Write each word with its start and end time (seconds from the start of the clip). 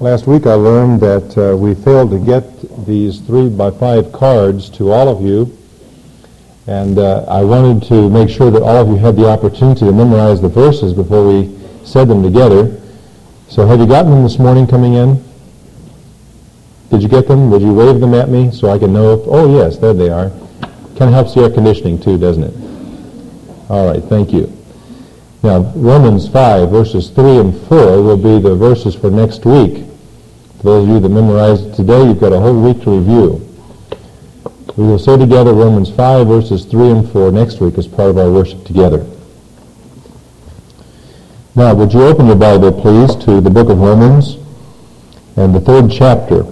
Last 0.00 0.28
week 0.28 0.46
I 0.46 0.54
learned 0.54 1.00
that 1.00 1.36
uh, 1.36 1.56
we 1.56 1.74
failed 1.74 2.12
to 2.12 2.20
get 2.20 2.86
these 2.86 3.18
three 3.18 3.48
by 3.48 3.72
five 3.72 4.12
cards 4.12 4.70
to 4.78 4.92
all 4.92 5.08
of 5.08 5.20
you. 5.20 5.58
And 6.68 7.00
uh, 7.00 7.24
I 7.24 7.42
wanted 7.42 7.82
to 7.88 8.08
make 8.08 8.30
sure 8.30 8.48
that 8.52 8.62
all 8.62 8.76
of 8.76 8.86
you 8.86 8.94
had 8.94 9.16
the 9.16 9.28
opportunity 9.28 9.80
to 9.80 9.90
memorize 9.90 10.40
the 10.40 10.48
verses 10.48 10.94
before 10.94 11.26
we 11.26 11.58
said 11.84 12.06
them 12.06 12.22
together. 12.22 12.80
So 13.48 13.66
have 13.66 13.80
you 13.80 13.88
gotten 13.88 14.12
them 14.12 14.22
this 14.22 14.38
morning 14.38 14.68
coming 14.68 14.94
in? 14.94 15.20
Did 16.90 17.02
you 17.02 17.08
get 17.08 17.26
them? 17.26 17.50
Would 17.50 17.62
you 17.62 17.74
wave 17.74 17.98
them 17.98 18.14
at 18.14 18.28
me 18.28 18.52
so 18.52 18.70
I 18.70 18.78
can 18.78 18.92
know 18.92 19.14
if, 19.14 19.26
oh 19.26 19.52
yes, 19.52 19.78
there 19.78 19.94
they 19.94 20.10
are. 20.10 20.30
Kind 20.96 21.10
of 21.10 21.12
helps 21.12 21.34
the 21.34 21.40
air 21.40 21.50
conditioning 21.50 22.00
too, 22.00 22.18
doesn't 22.18 22.44
it? 22.44 22.54
All 23.68 23.92
right, 23.92 24.04
thank 24.04 24.32
you. 24.32 24.56
Now, 25.42 25.72
Romans 25.74 26.28
5, 26.28 26.70
verses 26.70 27.10
3 27.10 27.38
and 27.38 27.60
4 27.66 28.00
will 28.00 28.16
be 28.16 28.40
the 28.40 28.54
verses 28.54 28.94
for 28.94 29.10
next 29.10 29.44
week. 29.44 29.87
For 30.58 30.64
those 30.64 30.88
of 30.88 30.94
you 30.94 30.98
that 30.98 31.08
memorized 31.08 31.66
it 31.66 31.74
today, 31.76 32.04
you've 32.04 32.18
got 32.18 32.32
a 32.32 32.40
whole 32.40 32.60
week 32.60 32.82
to 32.82 32.98
review. 32.98 33.48
We 34.76 34.84
will 34.84 34.98
say 34.98 35.16
together 35.16 35.52
Romans 35.52 35.88
5, 35.88 36.26
verses 36.26 36.64
3 36.64 36.90
and 36.90 37.12
4 37.12 37.30
next 37.30 37.60
week 37.60 37.78
as 37.78 37.86
part 37.86 38.10
of 38.10 38.18
our 38.18 38.28
worship 38.28 38.64
together. 38.64 39.06
Now, 41.54 41.74
would 41.74 41.92
you 41.92 42.02
open 42.02 42.26
your 42.26 42.34
Bible, 42.34 42.72
please, 42.72 43.14
to 43.24 43.40
the 43.40 43.50
book 43.50 43.68
of 43.68 43.78
Romans 43.78 44.34
and 45.36 45.54
the 45.54 45.60
third 45.60 45.92
chapter. 45.92 46.42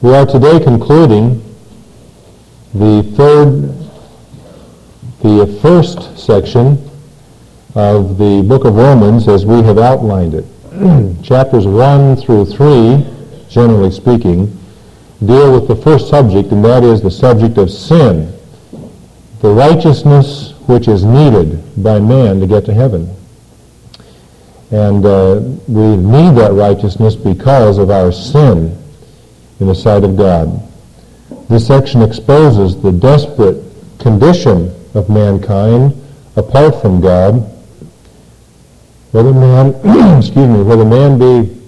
We 0.00 0.14
are 0.14 0.24
today 0.24 0.62
concluding 0.62 1.42
the 2.74 3.02
third, 3.16 3.74
the 5.20 5.58
first 5.60 6.16
section 6.16 6.87
of 7.78 8.18
the 8.18 8.42
book 8.42 8.64
of 8.64 8.74
Romans 8.74 9.28
as 9.28 9.46
we 9.46 9.62
have 9.62 9.78
outlined 9.78 10.34
it. 10.34 10.44
Chapters 11.22 11.64
1 11.64 12.16
through 12.16 12.46
3, 12.46 13.06
generally 13.48 13.92
speaking, 13.92 14.46
deal 15.24 15.52
with 15.52 15.68
the 15.68 15.76
first 15.76 16.08
subject, 16.08 16.50
and 16.50 16.64
that 16.64 16.82
is 16.82 17.00
the 17.00 17.10
subject 17.10 17.56
of 17.56 17.70
sin, 17.70 18.36
the 19.42 19.48
righteousness 19.48 20.54
which 20.66 20.88
is 20.88 21.04
needed 21.04 21.62
by 21.80 22.00
man 22.00 22.40
to 22.40 22.48
get 22.48 22.64
to 22.64 22.74
heaven. 22.74 23.08
And 24.72 25.06
uh, 25.06 25.40
we 25.68 25.96
need 25.96 26.34
that 26.36 26.50
righteousness 26.54 27.14
because 27.14 27.78
of 27.78 27.90
our 27.90 28.10
sin 28.10 28.76
in 29.60 29.68
the 29.68 29.74
sight 29.74 30.02
of 30.02 30.16
God. 30.16 30.68
This 31.48 31.68
section 31.68 32.02
exposes 32.02 32.82
the 32.82 32.90
desperate 32.90 33.64
condition 34.00 34.74
of 34.94 35.08
mankind 35.08 35.94
apart 36.34 36.82
from 36.82 37.00
God. 37.00 37.54
Whether 39.10 39.32
man, 39.32 39.68
excuse 40.18 40.48
me, 40.48 40.62
whether 40.62 40.84
man 40.84 41.18
be 41.18 41.58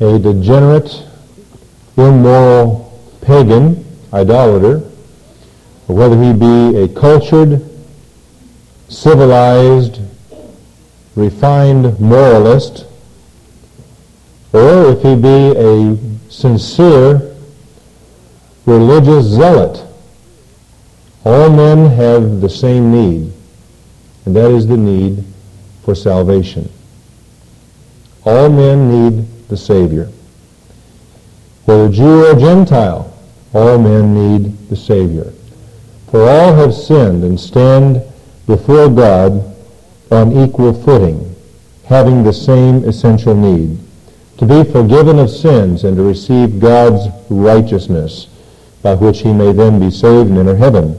a 0.00 0.18
degenerate, 0.18 1.02
immoral 1.98 2.98
pagan, 3.20 3.84
idolater, 4.12 4.88
or 5.88 5.96
whether 5.96 6.20
he 6.22 6.32
be 6.32 6.78
a 6.78 6.88
cultured, 6.88 7.62
civilized, 8.88 10.00
refined 11.14 12.00
moralist, 12.00 12.86
or 14.54 14.92
if 14.92 15.02
he 15.02 15.14
be 15.14 15.28
a 15.28 16.30
sincere 16.30 17.34
religious 18.64 19.26
zealot. 19.26 19.86
All 21.24 21.50
men 21.50 21.90
have 21.90 22.40
the 22.40 22.48
same 22.48 22.90
need, 22.90 23.32
and 24.24 24.34
that 24.34 24.50
is 24.50 24.66
the 24.66 24.76
need 24.76 25.31
for 25.84 25.94
salvation. 25.94 26.70
All 28.24 28.48
men 28.48 28.88
need 28.88 29.48
the 29.48 29.56
Savior. 29.56 30.08
Whether 31.64 31.88
Jew 31.90 32.26
or 32.26 32.34
Gentile, 32.34 33.12
all 33.52 33.78
men 33.78 34.14
need 34.14 34.68
the 34.68 34.76
Savior. 34.76 35.32
For 36.10 36.28
all 36.28 36.54
have 36.54 36.74
sinned 36.74 37.24
and 37.24 37.38
stand 37.38 38.02
before 38.46 38.88
God 38.88 39.54
on 40.10 40.32
equal 40.32 40.72
footing, 40.72 41.34
having 41.86 42.22
the 42.22 42.32
same 42.32 42.84
essential 42.84 43.34
need 43.34 43.78
to 44.38 44.46
be 44.64 44.70
forgiven 44.70 45.18
of 45.18 45.30
sins 45.30 45.84
and 45.84 45.96
to 45.96 46.02
receive 46.02 46.58
God's 46.58 47.08
righteousness, 47.30 48.26
by 48.82 48.94
which 48.94 49.20
he 49.20 49.32
may 49.32 49.52
then 49.52 49.78
be 49.78 49.90
saved 49.90 50.30
and 50.30 50.38
enter 50.38 50.56
heaven. 50.56 50.98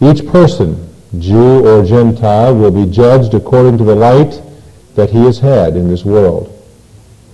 Each 0.00 0.24
person, 0.26 0.85
Jew 1.20 1.66
or 1.66 1.84
Gentile, 1.84 2.54
will 2.54 2.70
be 2.70 2.90
judged 2.90 3.34
according 3.34 3.78
to 3.78 3.84
the 3.84 3.94
light 3.94 4.40
that 4.94 5.10
he 5.10 5.24
has 5.24 5.38
had 5.38 5.76
in 5.76 5.88
this 5.88 6.04
world. 6.04 6.52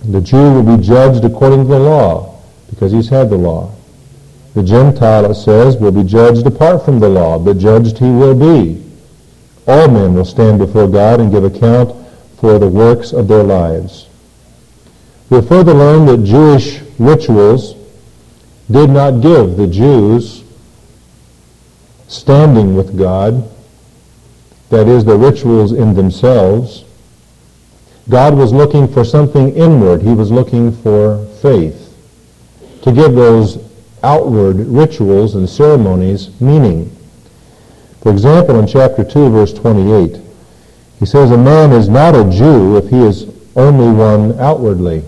The 0.05 0.21
Jew 0.21 0.61
will 0.61 0.77
be 0.77 0.83
judged 0.83 1.23
according 1.23 1.63
to 1.63 1.69
the 1.69 1.79
law, 1.79 2.39
because 2.69 2.91
he's 2.91 3.09
had 3.09 3.29
the 3.29 3.37
law. 3.37 3.73
The 4.53 4.63
Gentile, 4.63 5.31
it 5.31 5.35
says, 5.35 5.77
will 5.77 5.91
be 5.91 6.03
judged 6.03 6.45
apart 6.45 6.83
from 6.85 6.99
the 6.99 7.09
law, 7.09 7.39
but 7.39 7.57
judged 7.57 7.97
he 7.97 8.09
will 8.09 8.35
be. 8.35 8.83
All 9.67 9.87
men 9.87 10.13
will 10.13 10.25
stand 10.25 10.59
before 10.59 10.87
God 10.87 11.21
and 11.21 11.31
give 11.31 11.43
account 11.43 11.95
for 12.39 12.59
the 12.59 12.67
works 12.67 13.13
of 13.13 13.27
their 13.27 13.43
lives. 13.43 14.07
We'll 15.29 15.41
further 15.41 15.73
learn 15.73 16.05
that 16.07 16.25
Jewish 16.25 16.81
rituals 16.99 17.75
did 18.69 18.89
not 18.89 19.21
give 19.21 19.55
the 19.55 19.67
Jews 19.67 20.43
standing 22.07 22.75
with 22.75 22.97
God, 22.97 23.49
that 24.73 24.87
is, 24.87 25.05
the 25.05 25.17
rituals 25.17 25.71
in 25.71 25.93
themselves. 25.93 26.83
God 28.09 28.35
was 28.35 28.51
looking 28.51 28.87
for 28.87 29.05
something 29.05 29.55
inward. 29.55 30.01
He 30.01 30.13
was 30.13 30.29
looking 30.29 30.71
for 30.71 31.25
faith 31.41 31.95
to 32.81 32.91
give 32.91 33.15
those 33.15 33.57
outward 34.03 34.57
rituals 34.57 35.35
and 35.35 35.47
ceremonies 35.47 36.29
meaning. 36.41 36.93
For 38.01 38.11
example, 38.11 38.59
in 38.59 38.67
chapter 38.67 39.05
2, 39.05 39.29
verse 39.29 39.53
28, 39.53 40.19
he 40.99 41.05
says, 41.05 41.31
A 41.31 41.37
man 41.37 41.71
is 41.71 41.87
not 41.87 42.15
a 42.15 42.29
Jew 42.29 42.75
if 42.75 42.89
he 42.89 42.99
is 42.99 43.29
only 43.55 43.89
one 43.95 44.37
outwardly 44.39 45.05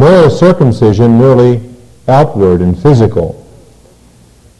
nor 0.00 0.26
is 0.26 0.38
circumcision 0.38 1.18
merely 1.18 1.60
outward 2.08 2.62
and 2.62 2.80
physical. 2.80 3.36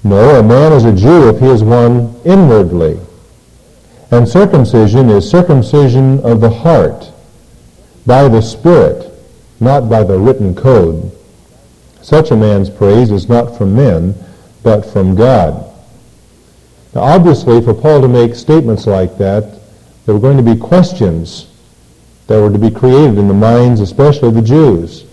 No, 0.04 0.38
a 0.38 0.42
man 0.42 0.72
is 0.72 0.84
a 0.84 0.94
Jew 0.94 1.28
if 1.28 1.40
he 1.40 1.46
is 1.46 1.62
one 1.62 2.14
inwardly. 2.24 3.00
And 4.12 4.28
circumcision 4.28 5.08
is 5.08 5.30
circumcision 5.30 6.18
of 6.20 6.40
the 6.40 6.50
heart 6.50 7.12
by 8.06 8.26
the 8.28 8.40
Spirit, 8.40 9.12
not 9.60 9.88
by 9.88 10.02
the 10.02 10.18
written 10.18 10.54
code. 10.54 11.12
Such 12.02 12.32
a 12.32 12.36
man's 12.36 12.68
praise 12.68 13.12
is 13.12 13.28
not 13.28 13.56
from 13.56 13.76
men, 13.76 14.14
but 14.64 14.82
from 14.82 15.14
God. 15.14 15.64
Now, 16.92 17.02
obviously, 17.02 17.60
for 17.62 17.72
Paul 17.72 18.00
to 18.00 18.08
make 18.08 18.34
statements 18.34 18.86
like 18.86 19.16
that, 19.18 19.60
there 20.04 20.14
were 20.14 20.20
going 20.20 20.44
to 20.44 20.54
be 20.54 20.58
questions 20.58 21.46
that 22.26 22.40
were 22.40 22.50
to 22.50 22.58
be 22.58 22.70
created 22.70 23.16
in 23.16 23.28
the 23.28 23.34
minds, 23.34 23.80
especially 23.80 24.28
of 24.28 24.34
the 24.34 24.42
Jews. 24.42 25.04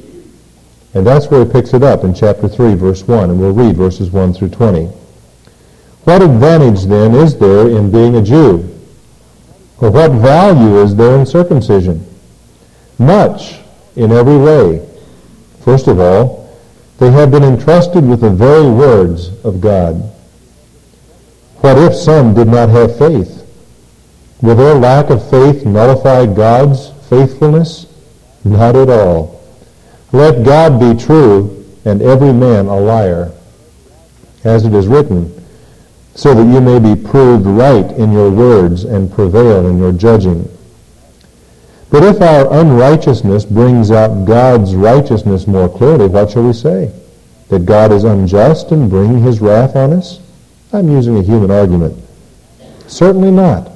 And 0.95 1.05
that's 1.05 1.27
where 1.27 1.45
he 1.45 1.51
picks 1.51 1.75
it 1.75 1.83
up 1.83 2.03
in 2.03 2.15
chapter 2.15 2.47
3, 2.47 2.73
verse 2.73 3.07
1, 3.07 3.29
and 3.29 3.39
we'll 3.39 3.53
read 3.53 3.75
verses 3.75 4.09
1 4.09 4.33
through 4.33 4.49
20. 4.49 4.85
What 6.05 6.23
advantage, 6.23 6.85
then, 6.85 7.13
is 7.13 7.37
there 7.37 7.69
in 7.69 7.91
being 7.91 8.15
a 8.15 8.23
Jew? 8.23 8.73
Or 9.79 9.91
what 9.91 10.11
value 10.11 10.81
is 10.81 10.95
there 10.95 11.17
in 11.19 11.25
circumcision? 11.25 12.05
Much, 12.97 13.59
in 13.95 14.11
every 14.11 14.37
way. 14.37 14.87
First 15.63 15.87
of 15.87 15.99
all, 15.99 16.49
they 16.97 17.11
have 17.11 17.29
been 17.29 17.43
entrusted 17.43 18.07
with 18.07 18.21
the 18.21 18.29
very 18.29 18.69
words 18.69 19.29
of 19.43 19.61
God. 19.61 19.95
What 21.57 21.77
if 21.77 21.93
some 21.95 22.33
did 22.33 22.47
not 22.47 22.69
have 22.69 22.97
faith? 22.97 23.43
Will 24.41 24.55
their 24.55 24.75
lack 24.75 25.09
of 25.09 25.27
faith 25.29 25.65
nullify 25.65 26.25
God's 26.25 26.91
faithfulness? 27.09 27.87
Not 28.43 28.75
at 28.75 28.89
all. 28.89 29.43
Let 30.11 30.45
God 30.45 30.79
be 30.79 30.99
true 30.99 31.65
and 31.85 32.01
every 32.01 32.33
man 32.33 32.67
a 32.67 32.79
liar, 32.79 33.31
as 34.43 34.65
it 34.65 34.73
is 34.73 34.87
written, 34.87 35.33
so 36.17 36.33
that 36.33 36.51
you 36.51 36.59
may 36.59 36.79
be 36.79 36.99
proved 36.99 37.45
right 37.45 37.91
in 37.91 38.11
your 38.11 38.31
words 38.31 38.85
and 38.85 39.13
prevail 39.13 39.67
in 39.67 39.77
your 39.77 39.91
judging. 39.91 40.49
But 41.91 42.01
if 42.01 42.19
our 42.23 42.51
unrighteousness 42.59 43.45
brings 43.45 43.91
out 43.91 44.25
God's 44.25 44.73
righteousness 44.73 45.45
more 45.45 45.69
clearly, 45.69 46.07
what 46.07 46.31
shall 46.31 46.47
we 46.47 46.53
say? 46.53 46.91
That 47.49 47.67
God 47.67 47.91
is 47.91 48.03
unjust 48.03 48.71
in 48.71 48.89
bringing 48.89 49.21
his 49.21 49.39
wrath 49.41 49.75
on 49.75 49.93
us? 49.93 50.19
I'm 50.73 50.89
using 50.89 51.17
a 51.17 51.21
human 51.21 51.51
argument. 51.51 51.95
Certainly 52.87 53.31
not. 53.31 53.71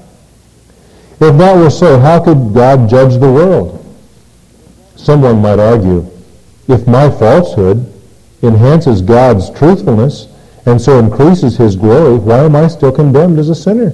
If 1.20 1.38
that 1.38 1.56
were 1.56 1.70
so, 1.70 2.00
how 2.00 2.24
could 2.24 2.56
God 2.56 2.90
judge 2.90 3.20
the 3.20 3.32
world? 3.32 3.78
Someone 4.96 5.44
might 5.44 5.60
argue, 5.60 6.10
if 6.68 6.88
my 6.88 7.12
falsehood 7.12 7.94
enhances 8.42 9.04
God's 9.04 9.52
truthfulness 9.52 10.28
and 10.66 10.80
so 10.80 11.00
increases 11.00 11.58
his 11.58 11.76
glory, 11.76 12.18
why 12.18 12.46
am 12.46 12.56
I 12.56 12.68
still 12.68 12.92
condemned 12.92 13.40
as 13.40 13.50
a 13.50 13.56
sinner? 13.56 13.92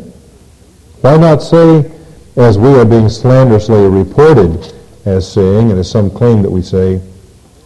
Why 1.02 1.18
not 1.18 1.42
say, 1.42 1.92
as 2.36 2.58
we 2.58 2.70
are 2.76 2.86
being 2.86 3.10
slanderously 3.10 3.88
reported 3.88 4.74
as 5.06 5.32
saying, 5.32 5.72
and 5.72 5.80
as 5.80 5.90
some 5.90 6.10
claim 6.10 6.42
that 6.42 6.52
we 6.52 6.62
say, 6.62 7.02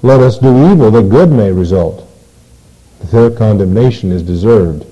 let 0.04 0.20
us 0.20 0.38
do 0.38 0.72
evil 0.72 0.92
that 0.92 1.10
good 1.10 1.32
may 1.32 1.52
result. 1.52 2.08
Their 3.06 3.32
condemnation 3.32 4.12
is 4.12 4.24
deserved. 4.24 4.86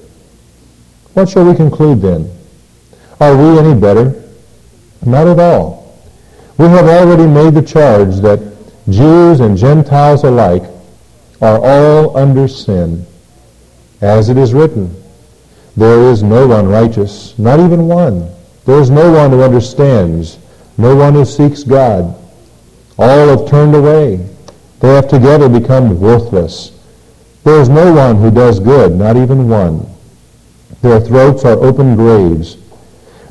What 1.13 1.29
shall 1.29 1.45
we 1.45 1.56
conclude 1.56 2.01
then? 2.01 2.31
Are 3.19 3.35
we 3.35 3.59
any 3.59 3.79
better? 3.79 4.23
Not 5.06 5.27
at 5.27 5.39
all. 5.39 5.79
We 6.57 6.65
have 6.65 6.88
already 6.88 7.25
made 7.25 7.53
the 7.53 7.61
charge 7.61 8.17
that 8.17 8.39
Jews 8.89 9.39
and 9.39 9.57
Gentiles 9.57 10.23
alike 10.23 10.63
are 11.41 11.59
all 11.63 12.17
under 12.17 12.47
sin. 12.47 13.06
As 14.01 14.29
it 14.29 14.37
is 14.37 14.53
written, 14.53 14.95
there 15.75 16.11
is 16.11 16.23
no 16.23 16.47
one 16.47 16.67
righteous, 16.67 17.37
not 17.37 17.59
even 17.59 17.87
one. 17.87 18.29
There 18.65 18.79
is 18.79 18.89
no 18.89 19.11
one 19.11 19.31
who 19.31 19.41
understands, 19.41 20.37
no 20.77 20.95
one 20.95 21.13
who 21.13 21.25
seeks 21.25 21.63
God. 21.63 22.15
All 22.97 23.27
have 23.27 23.49
turned 23.49 23.75
away. 23.75 24.25
They 24.79 24.95
have 24.95 25.09
together 25.09 25.49
become 25.49 25.99
worthless. 25.99 26.71
There 27.43 27.59
is 27.59 27.69
no 27.69 27.93
one 27.93 28.17
who 28.17 28.31
does 28.31 28.59
good, 28.59 28.95
not 28.95 29.17
even 29.17 29.49
one. 29.49 29.85
Their 30.81 30.99
throats 31.01 31.43
are 31.45 31.61
open 31.63 31.95
graves. 31.95 32.57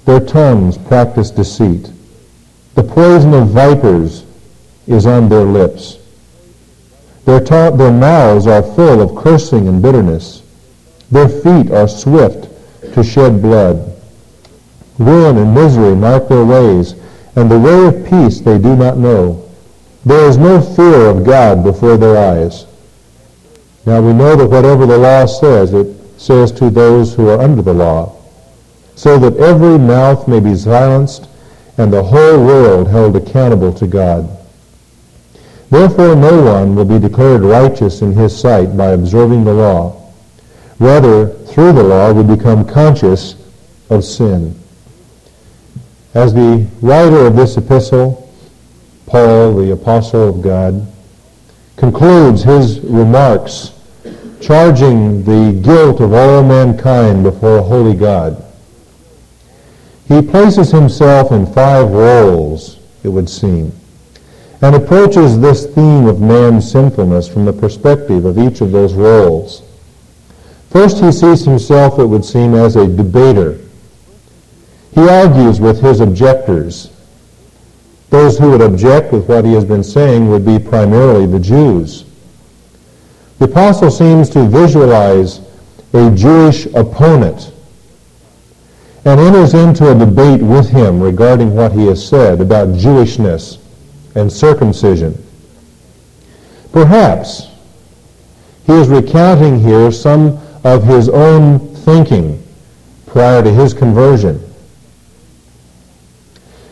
Their 0.05 0.21
tongues 0.21 0.77
practice 0.77 1.31
deceit. 1.31 1.91
The 2.75 2.83
poison 2.83 3.33
of 3.35 3.49
vipers 3.49 4.25
is 4.87 5.07
on 5.07 5.29
their 5.29 5.45
lips. 5.45 5.99
Their, 7.25 7.41
ta- 7.41 7.71
their 7.71 7.93
mouths 7.93 8.47
are 8.47 8.63
full 8.63 9.01
of 9.03 9.23
cursing 9.23 9.69
and 9.69 9.83
bitterness. 9.83 10.43
Their 11.11 11.29
feet 11.29 11.71
are 11.71 11.89
swift 11.89 12.49
to 12.95 13.03
shed 13.03 13.41
blood. 13.41 13.95
Ruin 14.99 15.39
and 15.39 15.55
misery 15.55 15.95
mark 15.95 16.29
their 16.29 16.45
ways, 16.45 16.95
and 17.37 17.51
the 17.51 17.59
way 17.59 17.87
of 17.87 18.07
peace 18.07 18.41
they 18.41 18.59
do 18.59 18.77
not 18.77 18.99
know. 18.99 19.49
There 20.05 20.29
is 20.29 20.37
no 20.37 20.61
fear 20.61 21.07
of 21.07 21.25
God 21.25 21.63
before 21.63 21.97
their 21.97 22.17
eyes. 22.17 22.67
Now 23.87 24.03
we 24.03 24.13
know 24.13 24.37
that 24.37 24.51
whatever 24.51 24.87
the 24.87 24.99
law 24.99 25.27
says, 25.27 25.73
it 25.73 25.97
says 26.21 26.53
to 26.53 26.69
those 26.69 27.15
who 27.15 27.29
are 27.29 27.41
under 27.41 27.63
the 27.63 27.73
law, 27.73 28.15
so 28.97 29.19
that 29.19 29.37
every 29.37 29.79
mouth 29.79 30.27
may 30.29 30.41
be 30.41 30.57
silenced 30.57 31.29
and 31.79 31.93
the 31.93 32.03
whole 32.03 32.45
world 32.45 32.89
held 32.89 33.15
accountable 33.17 33.73
to 33.73 33.87
God. 33.87 34.29
Therefore 35.71 36.17
no 36.17 36.43
one 36.43 36.75
will 36.75 36.85
be 36.85 36.99
declared 36.99 37.43
righteous 37.43 38.03
in 38.03 38.13
his 38.13 38.39
sight 38.39 38.77
by 38.77 38.89
observing 38.91 39.45
the 39.45 39.55
law. 39.55 40.08
Rather, 40.79 41.29
through 41.29 41.73
the 41.73 41.83
law 41.83 42.13
we 42.13 42.37
become 42.37 42.67
conscious 42.67 43.35
of 43.91 44.05
sin. 44.05 44.59
As 46.15 46.33
the 46.33 46.67
writer 46.81 47.27
of 47.27 47.37
this 47.37 47.57
epistle 47.57 48.29
Paul, 49.09 49.55
the 49.55 49.73
apostle 49.73 50.29
of 50.29 50.43
God, 50.43 50.87
concludes 51.77 52.43
his 52.43 52.81
remarks 52.81 53.73
charging 54.41 55.25
the 55.25 55.59
guilt 55.63 56.01
of 56.01 56.13
all 56.13 56.43
mankind 56.45 57.23
before 57.23 57.59
a 57.59 57.63
holy 57.63 57.95
God. 57.95 58.45
He 60.07 60.21
places 60.23 60.71
himself 60.71 61.33
in 61.33 61.47
five 61.47 61.91
roles, 61.91 62.79
it 63.03 63.09
would 63.09 63.31
seem, 63.31 63.73
and 64.61 64.77
approaches 64.77 65.41
this 65.41 65.67
theme 65.67 66.07
of 66.07 66.21
man's 66.21 66.71
sinfulness 66.71 67.29
from 67.29 67.47
the 67.47 67.53
perspective 67.53 68.27
of 68.27 68.39
each 68.39 68.61
of 68.61 68.73
those 68.73 68.93
roles. 68.93 69.63
First, 70.71 70.99
he 70.99 71.11
sees 71.13 71.45
himself, 71.45 71.99
it 71.99 72.07
would 72.07 72.25
seem, 72.25 72.55
as 72.55 72.77
a 72.77 72.87
debater. 72.87 73.59
He 74.93 75.09
argues 75.09 75.61
with 75.61 75.81
his 75.81 76.01
objectors 76.01 76.91
those 78.11 78.39
who 78.39 78.51
would 78.51 78.63
object 78.63 79.13
with 79.13 79.29
what 79.29 79.45
he 79.45 79.53
has 79.53 79.65
been 79.65 79.85
saying 79.85 80.31
would 80.31 80.45
be 80.45 80.59
primarily 80.59 81.27
the 81.27 81.39
Jews. 81.39 82.05
The 83.39 83.45
apostle 83.45 83.91
seems 83.91 84.31
to 84.31 84.49
visualize 84.49 85.41
a 85.93 86.11
Jewish 86.15 86.67
opponent 86.67 87.53
and 89.05 89.21
enters 89.21 89.55
into 89.55 89.91
a 89.91 89.95
debate 89.95 90.43
with 90.43 90.69
him 90.69 91.01
regarding 91.01 91.55
what 91.55 91.73
he 91.73 91.87
has 91.87 92.07
said 92.07 92.41
about 92.41 92.69
Jewishness 92.69 93.59
and 94.15 94.33
circumcision. 94.33 95.23
Perhaps 96.73 97.49
he 98.67 98.73
is 98.73 98.89
recounting 98.89 99.61
here 99.61 99.93
some 99.93 100.39
of 100.65 100.85
his 100.85 101.09
own 101.09 101.59
thinking 101.77 102.43
prior 103.07 103.43
to 103.43 103.53
his 103.53 103.75
conversion. 103.75 104.43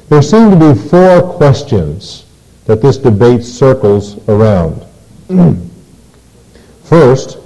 There 0.08 0.22
seem 0.22 0.50
to 0.50 0.56
be 0.56 0.80
four 0.88 1.22
questions 1.34 2.26
that 2.66 2.82
this 2.82 2.96
debate 2.96 3.42
circles 3.42 4.16
around. 4.28 4.84
First, 6.84 7.38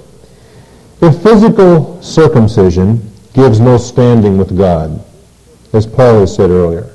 if 1.01 1.21
physical 1.23 2.01
circumcision 2.03 3.11
gives 3.33 3.59
no 3.59 3.77
standing 3.77 4.37
with 4.37 4.55
God, 4.55 5.03
as 5.73 5.87
Paul 5.87 6.19
has 6.19 6.35
said 6.35 6.51
earlier, 6.51 6.91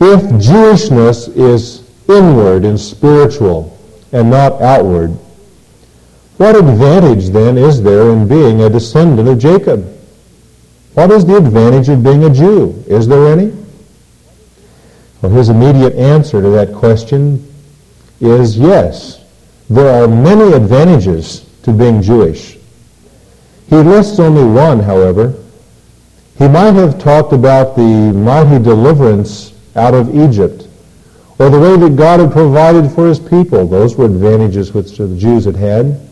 if 0.00 0.20
Jewishness 0.40 1.28
is 1.36 1.88
inward 2.08 2.64
and 2.64 2.78
spiritual 2.78 3.76
and 4.12 4.30
not 4.30 4.60
outward, 4.60 5.16
what 6.42 6.56
advantage 6.56 7.28
then 7.28 7.56
is 7.56 7.80
there 7.80 8.10
in 8.10 8.26
being 8.26 8.62
a 8.62 8.68
descendant 8.68 9.28
of 9.28 9.38
Jacob? 9.38 9.86
What 10.94 11.12
is 11.12 11.24
the 11.24 11.36
advantage 11.36 11.88
of 11.88 12.02
being 12.02 12.24
a 12.24 12.30
Jew? 12.30 12.82
Is 12.88 13.06
there 13.06 13.28
any? 13.28 13.56
Well, 15.20 15.30
his 15.30 15.50
immediate 15.50 15.94
answer 15.94 16.42
to 16.42 16.48
that 16.48 16.74
question 16.74 17.48
is 18.20 18.58
yes. 18.58 19.24
There 19.70 19.88
are 19.88 20.08
many 20.08 20.52
advantages 20.52 21.48
to 21.62 21.72
being 21.72 22.02
Jewish. 22.02 22.58
He 23.68 23.76
lists 23.76 24.18
only 24.18 24.42
one, 24.42 24.80
however. 24.80 25.34
He 26.38 26.48
might 26.48 26.72
have 26.72 27.00
talked 27.00 27.32
about 27.32 27.76
the 27.76 28.12
mighty 28.12 28.60
deliverance 28.60 29.54
out 29.76 29.94
of 29.94 30.12
Egypt, 30.12 30.66
or 31.38 31.50
the 31.50 31.60
way 31.60 31.76
that 31.76 31.94
God 31.94 32.18
had 32.18 32.32
provided 32.32 32.90
for 32.90 33.06
his 33.06 33.20
people. 33.20 33.64
Those 33.64 33.94
were 33.94 34.06
advantages 34.06 34.74
which 34.74 34.96
the 34.96 35.06
Jews 35.16 35.44
had 35.44 35.54
had. 35.54 36.08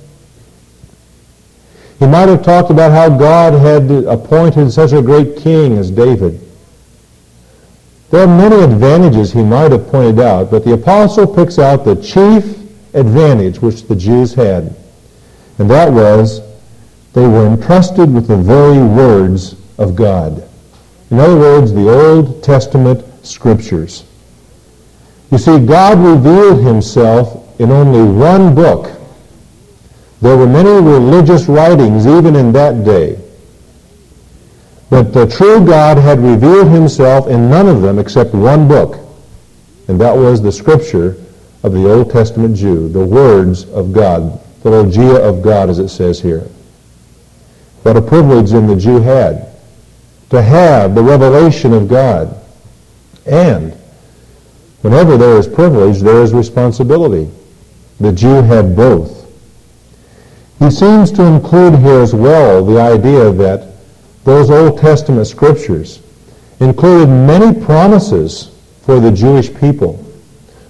He 2.01 2.07
might 2.07 2.31
have 2.31 2.43
talked 2.43 2.71
about 2.71 2.93
how 2.93 3.11
God 3.11 3.53
had 3.53 3.91
appointed 4.07 4.73
such 4.73 4.93
a 4.93 5.03
great 5.03 5.37
king 5.37 5.77
as 5.77 5.91
David. 5.91 6.41
There 8.11 8.23
are 8.23 8.27
many 8.27 8.65
advantages 8.65 9.33
he 9.33 9.43
might 9.43 9.71
have 9.71 9.87
pointed 9.89 10.19
out, 10.19 10.51
but 10.51 10.65
the 10.65 10.73
apostle 10.73 11.27
picks 11.27 11.59
out 11.59 11.85
the 11.85 11.95
chief 11.95 12.57
advantage 12.95 13.61
which 13.61 13.87
the 13.87 13.95
Jews 13.95 14.33
had, 14.33 14.75
and 15.59 15.71
that 15.71 15.93
was 15.93 16.41
they 17.13 17.27
were 17.27 17.47
entrusted 17.47 18.13
with 18.13 18.29
the 18.29 18.37
very 18.37 18.79
words 18.79 19.55
of 19.79 19.95
God. 19.95 20.49
In 21.11 21.21
other 21.21 21.37
words, 21.37 21.73
the 21.73 21.89
Old 21.89 22.43
Testament 22.43 23.05
scriptures. 23.23 24.05
You 25.31 25.39
see, 25.39 25.59
God 25.59 25.99
revealed 25.99 26.65
himself 26.65 27.61
in 27.61 27.71
only 27.71 28.03
one 28.03 28.55
book. 28.55 29.00
There 30.21 30.37
were 30.37 30.47
many 30.47 30.71
religious 30.71 31.47
writings 31.49 32.07
even 32.07 32.37
in 32.37 32.53
that 32.53 32.85
day. 32.85 33.19
But 34.91 35.13
the 35.13 35.27
true 35.27 35.65
God 35.65 35.99
had 35.99 36.19
revealed 36.19 36.69
himself 36.69 37.29
in 37.29 37.49
none 37.49 37.69
of 37.69 37.81
them 37.81 37.99
except 37.99 38.35
one 38.35 38.67
book, 38.69 38.99
and 39.89 40.01
that 40.01 40.15
was 40.15 40.43
the 40.43 40.53
scripture 40.53 41.17
of 41.63 41.73
the 41.73 41.91
Old 41.91 42.11
Testament 42.11 42.57
Jew, 42.57 42.89
the 42.89 43.05
words 43.05 43.69
of 43.71 43.93
God, 43.93 44.41
the 44.63 44.71
logia 44.71 45.17
of 45.17 45.43
God, 45.43 45.71
as 45.71 45.79
it 45.79 45.89
says 45.89 46.21
here. 46.21 46.49
What 47.83 47.97
a 47.97 48.03
privilege 48.03 48.51
then 48.51 48.67
the 48.67 48.77
Jew 48.77 49.01
had 49.01 49.51
to 50.31 50.43
have 50.43 50.95
the 50.95 51.03
revelation 51.03 51.73
of 51.73 51.89
God. 51.89 52.37
And 53.27 53.73
whenever 54.83 55.17
there 55.17 55.37
is 55.37 55.47
privilege, 55.47 56.01
there 56.01 56.23
is 56.23 56.33
responsibility. 56.33 57.31
The 58.01 58.13
Jew 58.13 58.43
had 58.43 58.77
both. 58.77 59.20
He 60.61 60.71
seems 60.71 61.11
to 61.13 61.25
include 61.25 61.79
here 61.79 62.01
as 62.01 62.15
well 62.15 62.63
the 62.63 62.79
idea 62.79 63.33
that 63.33 63.67
those 64.25 64.51
Old 64.51 64.79
Testament 64.79 65.27
scriptures 65.27 66.03
included 66.61 67.07
many 67.07 67.59
promises 67.65 68.55
for 68.83 69.01
the 69.01 69.11
Jewish 69.11 69.53
people, 69.55 70.05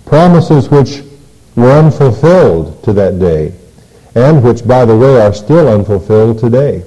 promises 0.06 0.70
which 0.70 1.02
were 1.56 1.72
unfulfilled 1.72 2.84
to 2.84 2.92
that 2.92 3.18
day, 3.18 3.52
and 4.14 4.44
which, 4.44 4.64
by 4.64 4.84
the 4.84 4.96
way, 4.96 5.20
are 5.20 5.34
still 5.34 5.66
unfulfilled 5.66 6.38
today. 6.38 6.84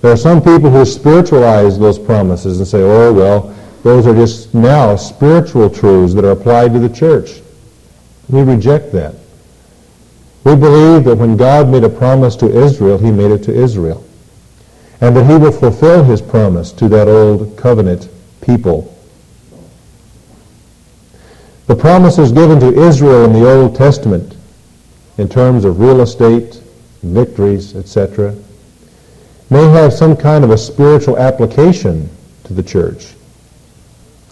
There 0.00 0.12
are 0.12 0.16
some 0.16 0.42
people 0.42 0.70
who 0.70 0.86
spiritualize 0.86 1.78
those 1.78 1.98
promises 1.98 2.58
and 2.58 2.66
say, 2.66 2.80
oh, 2.80 3.12
well, 3.12 3.54
those 3.82 4.06
are 4.06 4.14
just 4.14 4.54
now 4.54 4.96
spiritual 4.96 5.68
truths 5.68 6.14
that 6.14 6.24
are 6.24 6.30
applied 6.30 6.72
to 6.72 6.78
the 6.78 6.88
church. 6.88 7.42
We 8.30 8.42
reject 8.42 8.92
that. 8.92 9.14
We 10.44 10.56
believe 10.56 11.04
that 11.04 11.16
when 11.16 11.36
God 11.36 11.68
made 11.68 11.84
a 11.84 11.88
promise 11.88 12.36
to 12.36 12.64
Israel, 12.64 12.98
he 12.98 13.10
made 13.10 13.30
it 13.30 13.42
to 13.44 13.54
Israel. 13.54 14.04
and 15.02 15.16
that 15.16 15.26
he 15.26 15.36
will 15.36 15.50
fulfill 15.50 16.04
his 16.04 16.22
promise 16.22 16.70
to 16.70 16.88
that 16.88 17.08
old 17.08 17.56
covenant 17.56 18.08
people. 18.40 18.96
The 21.66 21.74
promises 21.74 22.30
given 22.30 22.60
to 22.60 22.72
Israel 22.72 23.24
in 23.24 23.32
the 23.32 23.50
Old 23.50 23.74
Testament 23.74 24.36
in 25.18 25.28
terms 25.28 25.64
of 25.64 25.80
real 25.80 26.02
estate, 26.02 26.62
victories, 27.02 27.74
etc., 27.74 28.32
may 29.50 29.64
have 29.70 29.92
some 29.92 30.16
kind 30.16 30.44
of 30.44 30.50
a 30.50 30.56
spiritual 30.56 31.18
application 31.18 32.08
to 32.44 32.52
the 32.52 32.62
church. 32.62 33.14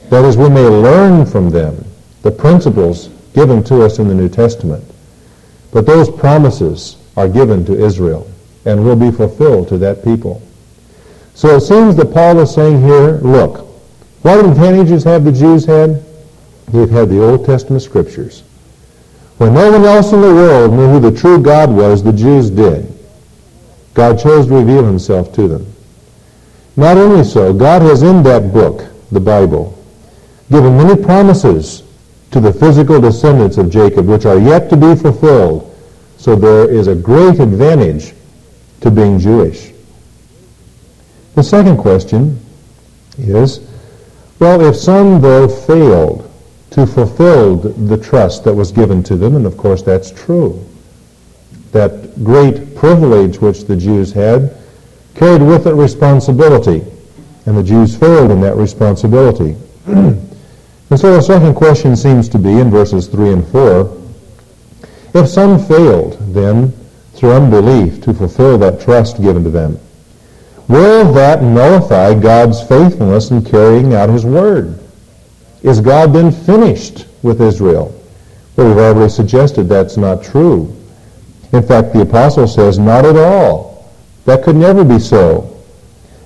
That 0.08 0.24
is, 0.24 0.36
we 0.36 0.48
may 0.48 0.66
learn 0.66 1.26
from 1.26 1.50
them 1.50 1.84
the 2.22 2.30
principles 2.30 3.08
given 3.34 3.64
to 3.64 3.82
us 3.82 3.98
in 3.98 4.06
the 4.06 4.14
New 4.14 4.28
Testament. 4.28 4.84
But 5.72 5.86
those 5.86 6.10
promises 6.10 6.96
are 7.16 7.28
given 7.28 7.64
to 7.66 7.84
Israel 7.84 8.30
and 8.64 8.84
will 8.84 8.96
be 8.96 9.10
fulfilled 9.10 9.68
to 9.68 9.78
that 9.78 10.04
people. 10.04 10.42
So 11.34 11.56
it 11.56 11.60
seems 11.62 11.96
that 11.96 12.12
Paul 12.12 12.40
is 12.40 12.54
saying 12.54 12.82
here, 12.82 13.12
look, 13.22 13.66
what 14.22 14.44
advantages 14.44 15.04
have 15.04 15.24
the 15.24 15.32
Jews 15.32 15.64
had? 15.64 16.04
They've 16.68 16.90
had 16.90 17.08
the 17.08 17.22
Old 17.22 17.46
Testament 17.46 17.82
scriptures. 17.82 18.42
When 19.38 19.54
no 19.54 19.72
one 19.72 19.84
else 19.84 20.12
in 20.12 20.20
the 20.20 20.34
world 20.34 20.72
knew 20.72 20.88
who 20.88 21.00
the 21.00 21.18
true 21.18 21.40
God 21.40 21.70
was, 21.70 22.02
the 22.02 22.12
Jews 22.12 22.50
did. 22.50 22.86
God 23.94 24.20
chose 24.20 24.46
to 24.46 24.54
reveal 24.54 24.84
himself 24.84 25.32
to 25.34 25.48
them. 25.48 25.74
Not 26.76 26.96
only 26.96 27.24
so, 27.24 27.52
God 27.52 27.82
has 27.82 28.02
in 28.02 28.22
that 28.24 28.52
book, 28.52 28.84
the 29.10 29.20
Bible, 29.20 29.82
given 30.50 30.76
many 30.76 31.02
promises 31.02 31.82
to 32.30 32.40
the 32.40 32.52
physical 32.52 33.00
descendants 33.00 33.56
of 33.56 33.70
Jacob, 33.70 34.06
which 34.06 34.24
are 34.24 34.38
yet 34.38 34.70
to 34.70 34.76
be 34.76 34.94
fulfilled. 34.94 35.66
So 36.16 36.36
there 36.36 36.70
is 36.70 36.86
a 36.86 36.94
great 36.94 37.40
advantage 37.40 38.14
to 38.82 38.90
being 38.90 39.18
Jewish. 39.18 39.72
The 41.34 41.42
second 41.42 41.78
question 41.78 42.40
is, 43.18 43.60
well, 44.38 44.60
if 44.60 44.76
some, 44.76 45.20
though, 45.20 45.48
failed 45.48 46.30
to 46.70 46.86
fulfill 46.86 47.56
the 47.56 47.96
trust 47.96 48.44
that 48.44 48.54
was 48.54 48.70
given 48.70 49.02
to 49.04 49.16
them, 49.16 49.36
and 49.36 49.46
of 49.46 49.56
course 49.56 49.82
that's 49.82 50.10
true, 50.10 50.64
that 51.72 52.22
great 52.24 52.76
privilege 52.76 53.40
which 53.40 53.64
the 53.64 53.76
Jews 53.76 54.12
had 54.12 54.56
carried 55.14 55.42
with 55.42 55.66
it 55.66 55.74
responsibility, 55.74 56.84
and 57.46 57.56
the 57.56 57.62
Jews 57.62 57.96
failed 57.96 58.30
in 58.30 58.40
that 58.40 58.56
responsibility. 58.56 59.56
and 60.90 60.98
so 60.98 61.14
the 61.14 61.22
second 61.22 61.54
question 61.54 61.96
seems 61.96 62.28
to 62.28 62.38
be, 62.38 62.50
in 62.50 62.70
verses 62.70 63.06
3 63.06 63.32
and 63.32 63.48
4, 63.48 63.96
if 65.14 65.28
some 65.28 65.58
failed, 65.58 66.18
then, 66.34 66.72
through 67.14 67.32
unbelief, 67.32 68.02
to 68.02 68.14
fulfill 68.14 68.58
that 68.58 68.80
trust 68.80 69.20
given 69.20 69.44
to 69.44 69.50
them, 69.50 69.78
Will 70.70 71.12
that 71.14 71.42
nullify 71.42 72.14
God's 72.14 72.62
faithfulness 72.62 73.32
in 73.32 73.44
carrying 73.44 73.92
out 73.92 74.08
his 74.08 74.24
word? 74.24 74.78
Is 75.64 75.80
God 75.80 76.12
then 76.12 76.30
finished 76.30 77.06
with 77.22 77.40
Israel? 77.40 77.92
Well, 78.54 78.68
we've 78.68 78.78
already 78.78 79.10
suggested 79.10 79.64
that's 79.64 79.96
not 79.96 80.22
true. 80.22 80.76
In 81.52 81.64
fact, 81.64 81.92
the 81.92 82.02
apostle 82.02 82.46
says, 82.46 82.78
not 82.78 83.04
at 83.04 83.16
all. 83.16 83.90
That 84.26 84.44
could 84.44 84.54
never 84.54 84.84
be 84.84 85.00
so. 85.00 85.60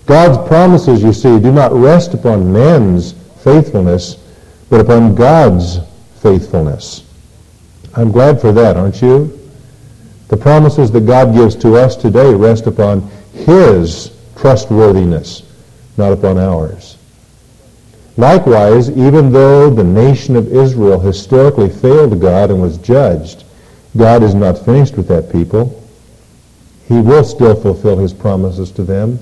God's 0.04 0.36
promises, 0.46 1.02
you 1.02 1.14
see, 1.14 1.40
do 1.40 1.50
not 1.50 1.72
rest 1.72 2.12
upon 2.12 2.52
man's 2.52 3.12
faithfulness, 3.42 4.18
but 4.74 4.80
upon 4.80 5.14
God's 5.14 5.78
faithfulness. 6.20 7.04
I'm 7.94 8.10
glad 8.10 8.40
for 8.40 8.50
that, 8.50 8.76
aren't 8.76 9.00
you? 9.00 9.38
The 10.26 10.36
promises 10.36 10.90
that 10.90 11.06
God 11.06 11.32
gives 11.32 11.54
to 11.54 11.76
us 11.76 11.94
today 11.94 12.34
rest 12.34 12.66
upon 12.66 13.08
his 13.32 14.10
trustworthiness, 14.34 15.44
not 15.96 16.12
upon 16.12 16.38
ours. 16.38 16.98
Likewise, 18.16 18.90
even 18.90 19.30
though 19.30 19.70
the 19.70 19.84
nation 19.84 20.34
of 20.34 20.52
Israel 20.52 20.98
historically 20.98 21.68
failed 21.68 22.20
God 22.20 22.50
and 22.50 22.60
was 22.60 22.76
judged, 22.78 23.44
God 23.96 24.24
is 24.24 24.34
not 24.34 24.58
finished 24.58 24.96
with 24.96 25.06
that 25.06 25.30
people. 25.30 25.80
He 26.88 26.98
will 27.00 27.22
still 27.22 27.54
fulfill 27.54 27.96
his 27.96 28.12
promises 28.12 28.72
to 28.72 28.82
them. 28.82 29.20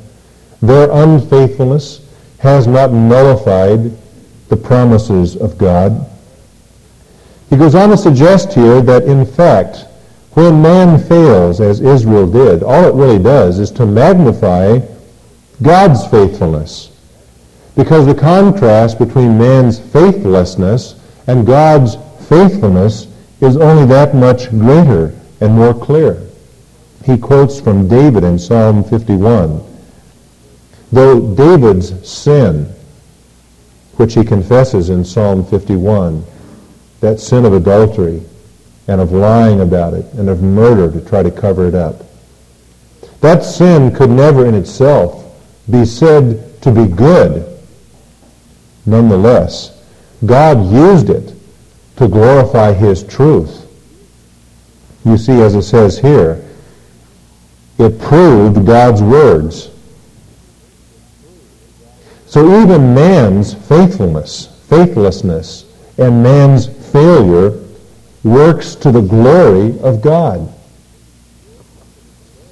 Their 0.62 0.90
unfaithfulness 0.90 2.00
has 2.38 2.66
not 2.66 2.90
nullified 2.90 3.98
the 4.52 4.56
promises 4.58 5.34
of 5.34 5.56
God. 5.56 6.06
He 7.48 7.56
goes 7.56 7.74
on 7.74 7.88
to 7.88 7.96
suggest 7.96 8.52
here 8.52 8.82
that, 8.82 9.04
in 9.04 9.24
fact, 9.24 9.86
when 10.32 10.60
man 10.60 11.02
fails, 11.02 11.58
as 11.58 11.80
Israel 11.80 12.30
did, 12.30 12.62
all 12.62 12.84
it 12.84 12.94
really 12.94 13.18
does 13.18 13.58
is 13.58 13.70
to 13.70 13.86
magnify 13.86 14.80
God's 15.62 16.06
faithfulness. 16.06 16.90
Because 17.76 18.04
the 18.04 18.14
contrast 18.14 18.98
between 18.98 19.38
man's 19.38 19.78
faithlessness 19.78 20.96
and 21.26 21.46
God's 21.46 21.96
faithfulness 22.28 23.06
is 23.40 23.56
only 23.56 23.86
that 23.86 24.14
much 24.14 24.50
greater 24.50 25.14
and 25.40 25.54
more 25.54 25.72
clear. 25.72 26.22
He 27.06 27.16
quotes 27.16 27.58
from 27.58 27.88
David 27.88 28.22
in 28.22 28.38
Psalm 28.38 28.84
51. 28.84 29.62
Though 30.92 31.34
David's 31.34 32.06
sin, 32.06 32.70
which 34.02 34.14
he 34.14 34.24
confesses 34.24 34.90
in 34.90 35.04
Psalm 35.04 35.44
51, 35.46 36.24
that 36.98 37.20
sin 37.20 37.44
of 37.44 37.52
adultery 37.52 38.20
and 38.88 39.00
of 39.00 39.12
lying 39.12 39.60
about 39.60 39.94
it 39.94 40.04
and 40.14 40.28
of 40.28 40.42
murder 40.42 40.90
to 40.90 41.08
try 41.08 41.22
to 41.22 41.30
cover 41.30 41.68
it 41.68 41.74
up, 41.76 42.02
that 43.20 43.44
sin 43.44 43.94
could 43.94 44.10
never 44.10 44.44
in 44.44 44.56
itself 44.56 45.40
be 45.70 45.84
said 45.84 46.60
to 46.62 46.72
be 46.72 46.92
good, 46.92 47.46
nonetheless, 48.86 49.80
God 50.26 50.72
used 50.72 51.08
it 51.08 51.32
to 51.94 52.08
glorify 52.08 52.72
his 52.72 53.04
truth. 53.04 53.68
You 55.04 55.16
see, 55.16 55.40
as 55.40 55.54
it 55.54 55.62
says 55.62 55.96
here, 55.96 56.44
it 57.78 58.00
proved 58.00 58.66
God's 58.66 59.00
words. 59.00 59.70
So 62.32 62.62
even 62.62 62.94
man's 62.94 63.52
faithfulness, 63.52 64.46
faithlessness, 64.70 65.66
and 65.98 66.22
man's 66.22 66.66
failure 66.66 67.62
works 68.24 68.74
to 68.76 68.90
the 68.90 69.02
glory 69.02 69.78
of 69.80 70.00
God. 70.00 70.50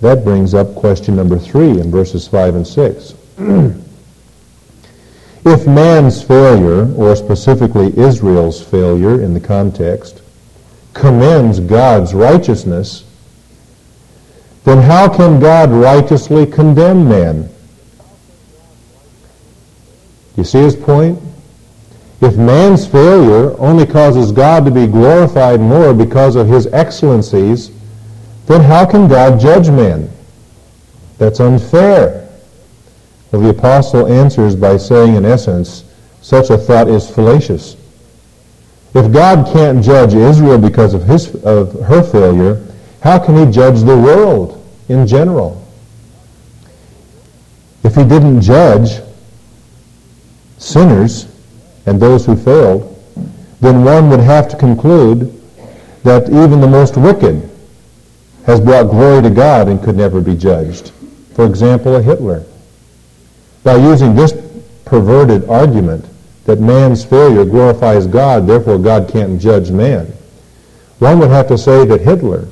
That 0.02 0.22
brings 0.22 0.52
up 0.52 0.74
question 0.74 1.16
number 1.16 1.38
three 1.38 1.80
in 1.80 1.90
verses 1.90 2.28
5 2.28 2.56
and 2.56 2.66
6. 2.66 3.14
if 5.46 5.66
man's 5.66 6.22
failure, 6.22 6.94
or 6.96 7.16
specifically 7.16 7.98
Israel's 7.98 8.62
failure 8.62 9.22
in 9.22 9.32
the 9.32 9.40
context, 9.40 10.20
commends 10.92 11.58
God's 11.58 12.12
righteousness, 12.12 13.04
then 14.64 14.82
how 14.82 15.08
can 15.08 15.40
God 15.40 15.70
righteously 15.70 16.44
condemn 16.44 17.08
man? 17.08 17.48
You 20.40 20.44
see 20.44 20.62
his 20.62 20.74
point? 20.74 21.18
If 22.22 22.34
man's 22.38 22.86
failure 22.86 23.54
only 23.58 23.84
causes 23.84 24.32
God 24.32 24.64
to 24.64 24.70
be 24.70 24.86
glorified 24.86 25.60
more 25.60 25.92
because 25.92 26.34
of 26.34 26.48
his 26.48 26.66
excellencies, 26.68 27.70
then 28.46 28.62
how 28.62 28.90
can 28.90 29.06
God 29.06 29.38
judge 29.38 29.68
man? 29.68 30.08
That's 31.18 31.40
unfair. 31.40 32.26
Well, 33.30 33.42
the 33.42 33.50
apostle 33.50 34.06
answers 34.06 34.56
by 34.56 34.78
saying, 34.78 35.14
in 35.14 35.26
essence, 35.26 35.84
such 36.22 36.48
a 36.48 36.56
thought 36.56 36.88
is 36.88 37.10
fallacious. 37.10 37.76
If 38.94 39.12
God 39.12 39.46
can't 39.52 39.84
judge 39.84 40.14
Israel 40.14 40.56
because 40.56 40.94
of, 40.94 41.02
his, 41.02 41.34
of 41.44 41.78
her 41.82 42.02
failure, 42.02 42.66
how 43.02 43.18
can 43.18 43.36
he 43.36 43.52
judge 43.52 43.80
the 43.80 43.94
world 43.94 44.66
in 44.88 45.06
general? 45.06 45.62
If 47.84 47.94
he 47.94 48.04
didn't 48.04 48.40
judge 48.40 49.02
sinners 50.60 51.26
and 51.86 52.00
those 52.00 52.24
who 52.24 52.36
failed, 52.36 52.86
then 53.60 53.82
one 53.82 54.08
would 54.10 54.20
have 54.20 54.48
to 54.50 54.56
conclude 54.56 55.36
that 56.04 56.28
even 56.28 56.60
the 56.60 56.68
most 56.68 56.96
wicked 56.96 57.50
has 58.46 58.60
brought 58.60 58.84
glory 58.84 59.22
to 59.22 59.30
God 59.30 59.68
and 59.68 59.82
could 59.82 59.96
never 59.96 60.20
be 60.20 60.36
judged. 60.36 60.92
For 61.34 61.44
example, 61.44 61.96
a 61.96 62.02
Hitler. 62.02 62.44
By 63.64 63.76
using 63.76 64.14
this 64.14 64.32
perverted 64.84 65.48
argument 65.48 66.06
that 66.44 66.60
man's 66.60 67.04
failure 67.04 67.44
glorifies 67.44 68.06
God, 68.06 68.46
therefore 68.46 68.78
God 68.78 69.08
can't 69.08 69.40
judge 69.40 69.70
man, 69.70 70.06
one 70.98 71.18
would 71.18 71.30
have 71.30 71.48
to 71.48 71.58
say 71.58 71.84
that 71.86 72.00
Hitler 72.00 72.46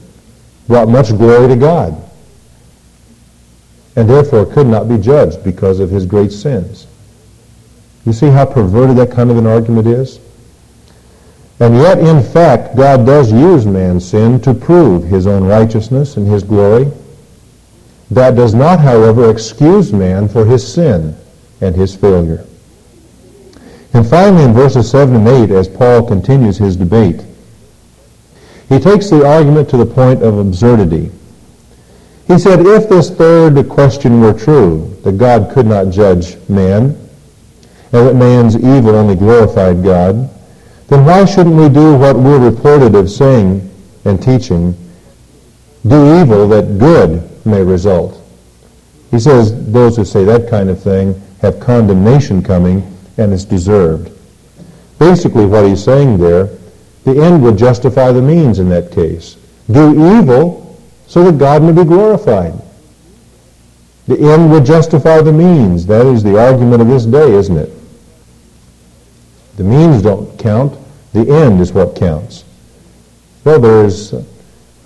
brought 0.67 0.89
much 0.89 1.09
glory 1.17 1.49
to 1.49 1.57
God 1.57 1.97
and 3.97 4.09
therefore 4.09 4.47
could 4.47 4.67
not 4.67 4.89
be 4.89 4.99
judged 4.99 5.43
because 5.43 5.81
of 5.81 5.91
his 5.91 6.07
great 6.07 6.31
sins. 6.31 6.88
You 8.09 8.15
see 8.15 8.31
how 8.31 8.47
perverted 8.47 8.97
that 8.97 9.11
kind 9.11 9.31
of 9.31 9.37
an 9.37 9.47
argument 9.47 9.87
is? 9.87 10.19
And 11.61 11.77
yet, 11.77 11.99
in 11.99 12.23
fact, 12.23 12.75
God 12.75 13.05
does 13.05 13.31
use 13.31 13.67
man's 13.67 14.09
sin 14.09 14.41
to 14.41 14.55
prove 14.55 15.05
his 15.05 15.27
own 15.27 15.45
righteousness 15.45 16.17
and 16.17 16.27
his 16.27 16.43
glory. 16.43 16.91
That 18.11 18.35
does 18.35 18.55
not, 18.55 18.81
however, 18.81 19.31
excuse 19.31 19.93
man 19.93 20.27
for 20.27 20.47
his 20.47 20.67
sin 20.67 21.15
and 21.61 21.77
his 21.77 21.95
failure. 21.95 22.47
And 23.93 24.09
finally, 24.09 24.45
in 24.45 24.55
verses 24.55 24.91
7 24.91 25.15
and 25.15 25.29
8, 25.29 25.51
as 25.51 25.69
Paul 25.69 26.07
continues 26.07 26.57
his 26.57 26.77
debate, 26.77 27.23
he 28.71 28.79
takes 28.79 29.11
the 29.11 29.27
argument 29.27 29.69
to 29.69 29.77
the 29.77 29.85
point 29.85 30.23
of 30.23 30.39
absurdity. 30.39 31.11
He 32.27 32.39
said, 32.39 32.61
if 32.61 32.89
this 32.89 33.11
third 33.11 33.69
question 33.69 34.23
were 34.23 34.33
true, 34.33 34.97
that 35.05 35.19
God 35.19 35.53
could 35.53 35.67
not 35.67 35.91
judge 35.91 36.39
man, 36.49 37.05
and 37.93 38.07
that 38.07 38.15
man's 38.15 38.57
evil 38.57 38.95
only 38.95 39.15
glorified 39.15 39.83
God, 39.83 40.31
then 40.89 41.05
why 41.05 41.25
shouldn't 41.25 41.57
we 41.57 41.69
do 41.69 41.97
what 41.97 42.17
we're 42.17 42.39
reported 42.39 42.95
of 42.95 43.11
saying 43.11 43.71
and 44.05 44.23
teaching, 44.23 44.73
do 45.87 46.21
evil 46.21 46.49
that 46.49 46.79
good 46.79 47.29
may 47.47 47.63
result? 47.63 48.21
He 49.11 49.19
says 49.19 49.73
those 49.73 49.97
who 49.97 50.05
say 50.05 50.25
that 50.25 50.49
kind 50.51 50.69
of 50.69 50.83
thing 50.83 51.21
have 51.41 51.61
condemnation 51.61 52.43
coming 52.43 52.83
and 53.17 53.33
it's 53.33 53.45
deserved. 53.45 54.11
Basically 54.99 55.47
what 55.47 55.67
he's 55.67 55.83
saying 55.83 56.19
there, 56.19 56.51
the 57.05 57.23
end 57.23 57.43
would 57.43 57.57
justify 57.57 58.13
the 58.13 58.21
means 58.21 58.59
in 58.59 58.69
that 58.69 58.93
case. 58.93 59.37
Do 59.71 60.19
evil 60.19 60.79
so 61.07 61.25
that 61.25 61.39
God 61.39 61.63
may 61.63 61.73
be 61.73 61.85
glorified. 61.85 62.55
The 64.07 64.19
end 64.19 64.51
would 64.51 64.65
justify 64.65 65.21
the 65.21 65.33
means. 65.33 65.87
That 65.87 66.07
is 66.07 66.23
the 66.23 66.39
argument 66.39 66.83
of 66.83 66.89
this 66.89 67.05
day, 67.05 67.33
isn't 67.33 67.57
it? 67.57 67.78
The 69.59 69.65
means 69.65 70.03
don't 70.03 70.39
count. 70.39 70.79
The 71.13 71.29
end 71.29 71.61
is 71.61 71.73
what 71.73 71.97
counts. 71.97 72.45
Well, 73.43 73.59
there's 73.59 74.15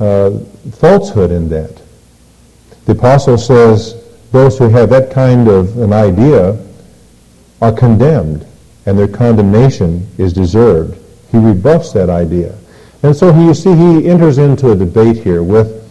uh, 0.00 0.30
falsehood 0.76 1.30
in 1.30 1.50
that. 1.50 1.78
The 2.86 2.92
apostle 2.92 3.36
says 3.36 4.02
those 4.32 4.56
who 4.56 4.70
have 4.70 4.88
that 4.88 5.10
kind 5.10 5.46
of 5.46 5.76
an 5.76 5.92
idea 5.92 6.58
are 7.60 7.72
condemned, 7.72 8.46
and 8.86 8.98
their 8.98 9.08
condemnation 9.08 10.08
is 10.16 10.32
deserved. 10.32 10.98
He 11.30 11.36
rebuffs 11.36 11.92
that 11.92 12.08
idea. 12.08 12.58
And 13.02 13.14
so 13.14 13.28
you 13.38 13.52
see, 13.52 13.76
he 13.76 14.08
enters 14.08 14.38
into 14.38 14.70
a 14.70 14.74
debate 14.74 15.18
here 15.18 15.42
with 15.42 15.86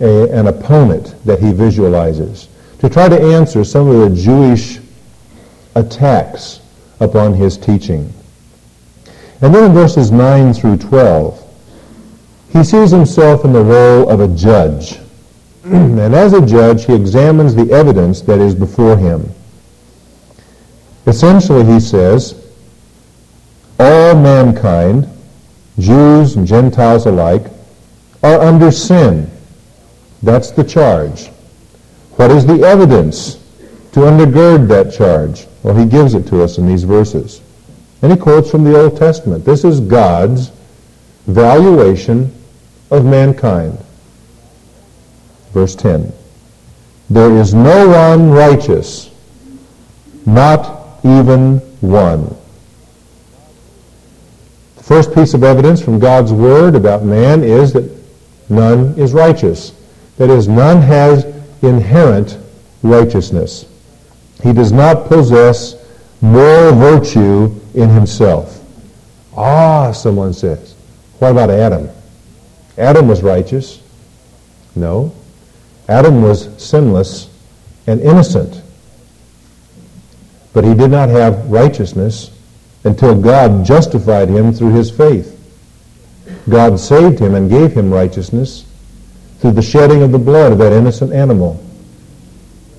a, 0.00 0.30
an 0.30 0.46
opponent 0.46 1.16
that 1.24 1.40
he 1.40 1.52
visualizes 1.52 2.48
to 2.78 2.88
try 2.88 3.08
to 3.08 3.20
answer 3.20 3.64
some 3.64 3.88
of 3.88 4.08
the 4.08 4.22
Jewish 4.22 4.78
attacks 5.74 6.60
upon 7.04 7.34
his 7.34 7.56
teaching. 7.56 8.12
And 9.40 9.54
then 9.54 9.64
in 9.64 9.72
verses 9.72 10.10
9 10.10 10.54
through 10.54 10.78
12, 10.78 11.40
he 12.52 12.64
sees 12.64 12.90
himself 12.90 13.44
in 13.44 13.52
the 13.52 13.62
role 13.62 14.08
of 14.08 14.20
a 14.20 14.28
judge. 14.28 14.98
and 15.64 16.14
as 16.14 16.32
a 16.32 16.44
judge, 16.44 16.86
he 16.86 16.94
examines 16.94 17.54
the 17.54 17.70
evidence 17.70 18.20
that 18.22 18.38
is 18.38 18.54
before 18.54 18.96
him. 18.96 19.28
Essentially, 21.06 21.64
he 21.64 21.80
says, 21.80 22.40
all 23.78 24.14
mankind, 24.14 25.08
Jews 25.78 26.36
and 26.36 26.46
Gentiles 26.46 27.06
alike, 27.06 27.46
are 28.22 28.40
under 28.40 28.70
sin. 28.70 29.30
That's 30.22 30.50
the 30.52 30.64
charge. 30.64 31.28
What 32.16 32.30
is 32.30 32.46
the 32.46 32.62
evidence 32.62 33.43
to 33.94 34.00
undergird 34.00 34.66
that 34.66 34.92
charge? 34.92 35.46
Well, 35.62 35.76
he 35.76 35.86
gives 35.86 36.14
it 36.14 36.26
to 36.26 36.42
us 36.42 36.58
in 36.58 36.66
these 36.66 36.82
verses. 36.82 37.40
And 38.02 38.10
he 38.10 38.18
quotes 38.18 38.50
from 38.50 38.64
the 38.64 38.76
Old 38.76 38.96
Testament. 38.96 39.44
This 39.44 39.62
is 39.64 39.78
God's 39.78 40.50
valuation 41.28 42.34
of 42.90 43.04
mankind. 43.04 43.78
Verse 45.52 45.76
10. 45.76 46.12
There 47.08 47.36
is 47.36 47.54
no 47.54 47.88
one 47.88 48.30
righteous, 48.30 49.10
not 50.26 50.98
even 51.04 51.58
one. 51.80 52.36
The 54.76 54.82
first 54.82 55.14
piece 55.14 55.34
of 55.34 55.44
evidence 55.44 55.80
from 55.80 56.00
God's 56.00 56.32
Word 56.32 56.74
about 56.74 57.04
man 57.04 57.44
is 57.44 57.72
that 57.74 57.88
none 58.48 58.98
is 58.98 59.12
righteous. 59.12 59.72
That 60.16 60.30
is, 60.30 60.48
none 60.48 60.82
has 60.82 61.24
inherent 61.62 62.38
righteousness. 62.82 63.66
He 64.44 64.52
does 64.52 64.72
not 64.72 65.06
possess 65.06 65.74
moral 66.20 66.74
virtue 66.74 67.58
in 67.72 67.88
himself. 67.88 68.62
Ah, 69.34 69.90
someone 69.90 70.34
says. 70.34 70.74
What 71.18 71.30
about 71.30 71.48
Adam? 71.48 71.88
Adam 72.76 73.08
was 73.08 73.22
righteous. 73.22 73.80
No. 74.76 75.14
Adam 75.88 76.20
was 76.20 76.50
sinless 76.62 77.30
and 77.86 78.02
innocent. 78.02 78.60
But 80.52 80.64
he 80.64 80.74
did 80.74 80.90
not 80.90 81.08
have 81.08 81.50
righteousness 81.50 82.30
until 82.84 83.18
God 83.18 83.64
justified 83.64 84.28
him 84.28 84.52
through 84.52 84.74
his 84.74 84.90
faith. 84.90 85.30
God 86.50 86.78
saved 86.78 87.18
him 87.18 87.34
and 87.34 87.48
gave 87.48 87.72
him 87.72 87.90
righteousness 87.90 88.66
through 89.38 89.52
the 89.52 89.62
shedding 89.62 90.02
of 90.02 90.12
the 90.12 90.18
blood 90.18 90.52
of 90.52 90.58
that 90.58 90.74
innocent 90.74 91.14
animal. 91.14 91.64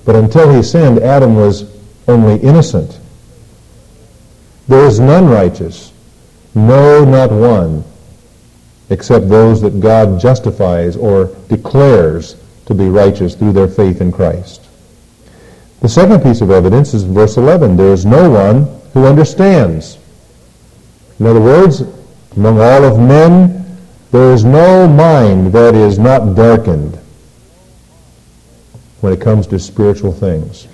But 0.06 0.14
until 0.14 0.54
he 0.54 0.62
sinned, 0.62 1.00
Adam 1.00 1.34
was 1.34 1.68
only 2.06 2.36
innocent. 2.36 3.00
There 4.68 4.86
is 4.86 5.00
none 5.00 5.28
righteous, 5.28 5.92
no, 6.54 7.04
not 7.04 7.30
one, 7.30 7.84
except 8.88 9.28
those 9.28 9.60
that 9.60 9.80
God 9.80 10.20
justifies 10.20 10.96
or 10.96 11.34
declares 11.48 12.36
to 12.66 12.74
be 12.74 12.88
righteous 12.88 13.34
through 13.34 13.52
their 13.52 13.68
faith 13.68 14.00
in 14.00 14.12
Christ. 14.12 14.62
The 15.80 15.88
second 15.88 16.22
piece 16.22 16.40
of 16.40 16.50
evidence 16.50 16.94
is 16.94 17.02
verse 17.02 17.36
11. 17.36 17.76
There 17.76 17.92
is 17.92 18.06
no 18.06 18.30
one 18.30 18.64
who 18.92 19.06
understands. 19.06 19.98
In 21.18 21.26
other 21.26 21.40
words, 21.40 21.82
among 22.36 22.60
all 22.60 22.84
of 22.84 22.98
men, 22.98 23.76
there 24.12 24.32
is 24.32 24.44
no 24.44 24.88
mind 24.88 25.52
that 25.52 25.74
is 25.74 25.98
not 25.98 26.36
darkened 26.36 26.98
when 29.00 29.12
it 29.12 29.20
comes 29.20 29.46
to 29.48 29.58
spiritual 29.58 30.12
things. 30.12 30.68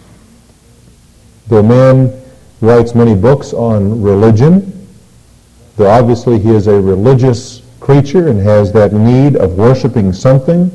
Though 1.48 1.62
man 1.62 2.12
writes 2.60 2.94
many 2.94 3.14
books 3.14 3.52
on 3.52 4.02
religion, 4.02 4.88
though 5.76 5.90
obviously 5.90 6.38
he 6.38 6.50
is 6.50 6.66
a 6.66 6.80
religious 6.80 7.62
creature 7.80 8.28
and 8.28 8.40
has 8.40 8.72
that 8.72 8.92
need 8.92 9.36
of 9.36 9.54
worshiping 9.58 10.12
something, 10.12 10.70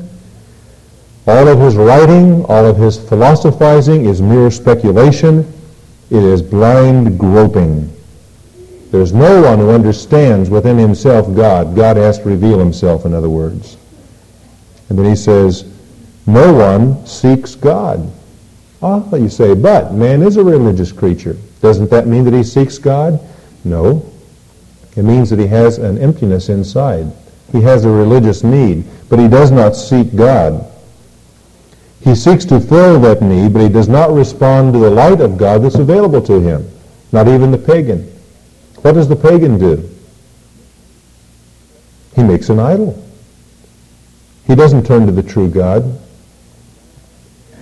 all 1.26 1.46
of 1.46 1.60
his 1.60 1.76
writing, 1.76 2.44
all 2.46 2.64
of 2.64 2.76
his 2.76 2.98
philosophizing 3.08 4.06
is 4.06 4.22
mere 4.22 4.50
speculation. 4.50 5.40
It 6.10 6.22
is 6.22 6.40
blind 6.40 7.18
groping. 7.18 7.94
There's 8.90 9.12
no 9.12 9.42
one 9.42 9.58
who 9.58 9.70
understands 9.70 10.48
within 10.48 10.78
himself 10.78 11.34
God. 11.36 11.76
God 11.76 11.98
has 11.98 12.18
to 12.20 12.24
reveal 12.24 12.58
himself, 12.58 13.04
in 13.04 13.12
other 13.12 13.28
words. 13.28 13.76
And 14.88 14.98
then 14.98 15.04
he 15.04 15.16
says, 15.16 15.70
no 16.28 16.52
one 16.52 17.06
seeks 17.06 17.54
God. 17.54 18.12
Ah, 18.82 19.02
you 19.14 19.30
say, 19.30 19.54
but 19.54 19.94
man 19.94 20.22
is 20.22 20.36
a 20.36 20.44
religious 20.44 20.92
creature. 20.92 21.38
Doesn't 21.62 21.88
that 21.88 22.06
mean 22.06 22.24
that 22.24 22.34
he 22.34 22.44
seeks 22.44 22.76
God? 22.76 23.18
No. 23.64 24.04
It 24.94 25.04
means 25.04 25.30
that 25.30 25.38
he 25.38 25.46
has 25.46 25.78
an 25.78 25.96
emptiness 25.96 26.50
inside. 26.50 27.10
He 27.50 27.62
has 27.62 27.86
a 27.86 27.90
religious 27.90 28.44
need, 28.44 28.84
but 29.08 29.18
he 29.18 29.26
does 29.26 29.50
not 29.50 29.74
seek 29.74 30.14
God. 30.14 30.70
He 32.02 32.14
seeks 32.14 32.44
to 32.44 32.60
fill 32.60 33.00
that 33.00 33.22
need, 33.22 33.54
but 33.54 33.62
he 33.62 33.70
does 33.70 33.88
not 33.88 34.12
respond 34.12 34.74
to 34.74 34.80
the 34.80 34.90
light 34.90 35.22
of 35.22 35.38
God 35.38 35.62
that's 35.62 35.76
available 35.76 36.20
to 36.22 36.40
him. 36.40 36.68
Not 37.10 37.26
even 37.26 37.50
the 37.50 37.58
pagan. 37.58 38.02
What 38.82 38.92
does 38.92 39.08
the 39.08 39.16
pagan 39.16 39.58
do? 39.58 39.88
He 42.14 42.22
makes 42.22 42.50
an 42.50 42.58
idol. 42.58 43.02
He 44.46 44.54
doesn't 44.54 44.84
turn 44.84 45.06
to 45.06 45.12
the 45.12 45.22
true 45.22 45.48
God. 45.48 45.98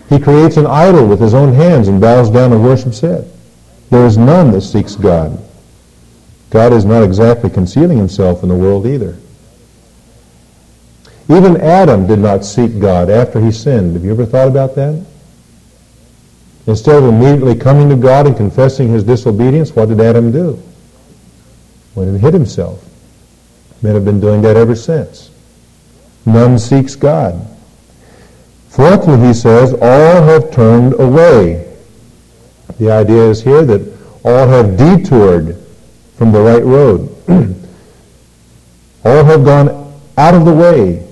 He 0.08 0.20
creates 0.20 0.56
an 0.56 0.66
idol 0.66 1.06
with 1.06 1.20
his 1.20 1.34
own 1.34 1.52
hands 1.52 1.88
and 1.88 2.00
bows 2.00 2.30
down 2.30 2.52
and 2.52 2.62
worships 2.62 3.02
it. 3.02 3.26
There 3.90 4.06
is 4.06 4.16
none 4.16 4.52
that 4.52 4.62
seeks 4.62 4.94
God. 4.94 5.38
God 6.50 6.72
is 6.72 6.84
not 6.84 7.02
exactly 7.02 7.50
concealing 7.50 7.98
himself 7.98 8.42
in 8.42 8.48
the 8.48 8.54
world 8.54 8.86
either. 8.86 9.16
Even 11.28 11.56
Adam 11.60 12.06
did 12.06 12.20
not 12.20 12.44
seek 12.44 12.78
God 12.78 13.10
after 13.10 13.40
he 13.40 13.50
sinned. 13.50 13.94
Have 13.94 14.04
you 14.04 14.12
ever 14.12 14.26
thought 14.26 14.46
about 14.46 14.76
that? 14.76 15.04
Instead 16.68 17.02
of 17.02 17.04
immediately 17.04 17.56
coming 17.56 17.88
to 17.88 17.96
God 17.96 18.26
and 18.26 18.36
confessing 18.36 18.88
his 18.88 19.02
disobedience, 19.02 19.74
what 19.74 19.88
did 19.88 20.00
Adam 20.00 20.30
do? 20.30 20.62
Went 21.94 22.10
and 22.10 22.20
hid 22.20 22.34
himself. 22.34 22.84
Men 23.82 23.94
have 23.94 24.04
been 24.04 24.20
doing 24.20 24.42
that 24.42 24.56
ever 24.56 24.74
since. 24.74 25.30
None 26.24 26.58
seeks 26.58 26.94
God. 26.94 27.55
Fourthly, 28.76 29.26
he 29.26 29.32
says, 29.32 29.72
all 29.72 30.22
have 30.22 30.50
turned 30.50 31.00
away. 31.00 31.74
The 32.78 32.90
idea 32.90 33.30
is 33.30 33.42
here 33.42 33.64
that 33.64 33.80
all 34.22 34.46
have 34.46 34.76
detoured 34.76 35.56
from 36.16 36.30
the 36.30 36.40
right 36.40 36.62
road. 36.62 37.08
all 39.04 39.24
have 39.24 39.46
gone 39.46 39.94
out 40.18 40.34
of 40.34 40.44
the 40.44 40.52
way 40.52 41.06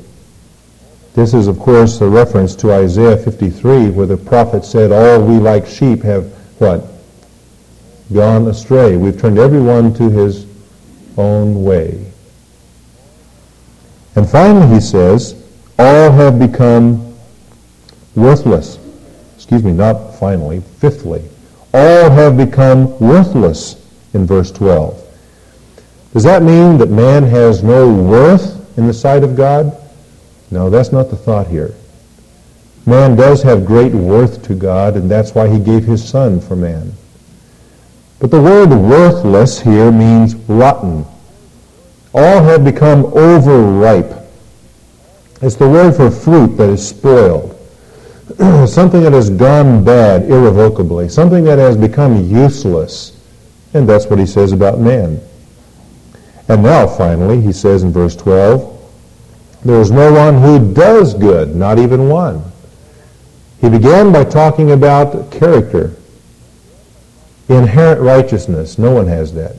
This 1.15 1.33
is, 1.33 1.47
of 1.47 1.59
course, 1.59 2.01
a 2.01 2.09
reference 2.09 2.57
to 2.57 2.73
Isaiah 2.73 3.17
53, 3.17 3.91
where 3.91 4.07
the 4.07 4.17
prophet 4.17 4.65
said, 4.65 4.91
All 4.91 5.25
we 5.25 5.37
like 5.37 5.65
sheep 5.65 6.03
have, 6.03 6.25
what? 6.59 6.85
Gone 8.13 8.49
astray. 8.49 8.97
We've 8.97 9.19
turned 9.19 9.39
everyone 9.39 9.95
to 9.95 10.11
his 10.11 10.47
own 11.17 11.65
way. 11.65 12.05
And 14.17 14.29
finally, 14.29 14.75
he 14.75 14.81
says, 14.81 15.43
All 15.79 16.11
have 16.11 16.39
become 16.39 17.14
worthless. 18.15 18.79
Excuse 19.37 19.63
me, 19.63 19.73
not 19.73 20.15
finally, 20.17 20.61
fifthly. 20.79 21.23
All 21.73 22.11
have 22.11 22.37
become 22.37 22.99
worthless 22.99 23.85
in 24.15 24.27
verse 24.27 24.51
12. 24.53 25.01
Does 26.13 26.23
that 26.23 26.43
mean 26.43 26.79
that 26.79 26.91
man 26.91 27.25
has 27.25 27.63
no 27.63 27.93
worth 27.93 28.79
in 28.79 28.87
the 28.87 28.95
sight 28.95 29.25
of 29.25 29.37
God? 29.37 29.77
No, 30.51 30.71
that's 30.71 30.93
not 30.93 31.11
the 31.11 31.17
thought 31.17 31.49
here. 31.49 31.75
Man 32.87 33.17
does 33.17 33.43
have 33.43 33.67
great 33.67 33.93
worth 33.93 34.43
to 34.45 34.55
God, 34.55 34.97
and 34.97 35.11
that's 35.11 35.35
why 35.35 35.49
he 35.49 35.59
gave 35.59 35.85
his 35.85 36.07
son 36.07 36.41
for 36.41 36.55
man. 36.55 36.93
But 38.21 38.31
the 38.31 38.41
word 38.41 38.69
worthless 38.69 39.61
here 39.61 39.91
means 39.91 40.35
rotten. 40.49 41.05
All 42.15 42.43
have 42.43 42.65
become 42.65 43.07
overripe. 43.07 44.13
It's 45.43 45.57
the 45.57 45.69
word 45.69 45.97
for 45.97 46.11
fruit 46.11 46.57
that 46.57 46.69
is 46.69 46.87
spoiled. 46.87 47.54
something 48.67 49.03
that 49.03 49.13
has 49.13 49.29
gone 49.29 49.85
bad 49.85 50.23
irrevocably. 50.31 51.09
Something 51.09 51.45
that 51.45 51.59
has 51.59 51.77
become 51.77 52.29
useless. 52.31 53.21
And 53.75 53.89
that's 53.89 54.07
what 54.07 54.19
he 54.19 54.27
says 54.27 54.53
about 54.53 54.79
man. 54.79 55.21
And 56.49 56.63
now, 56.63 56.87
finally, 56.87 57.41
he 57.41 57.53
says 57.53 57.83
in 57.83 57.93
verse 57.93 58.17
12, 58.17 58.71
there 59.65 59.81
is 59.81 59.91
no 59.91 60.13
one 60.13 60.41
who 60.41 60.73
does 60.75 61.15
good, 61.15 61.55
not 61.55 61.79
even 61.79 62.09
one. 62.09 62.43
He 63.61 63.69
began 63.69 64.13
by 64.13 64.25
talking 64.25 64.73
about 64.73 65.31
character, 65.31 65.95
inherent 67.49 68.01
righteousness. 68.01 68.79
No 68.79 68.91
one 68.91 69.07
has 69.07 69.33
that. 69.35 69.57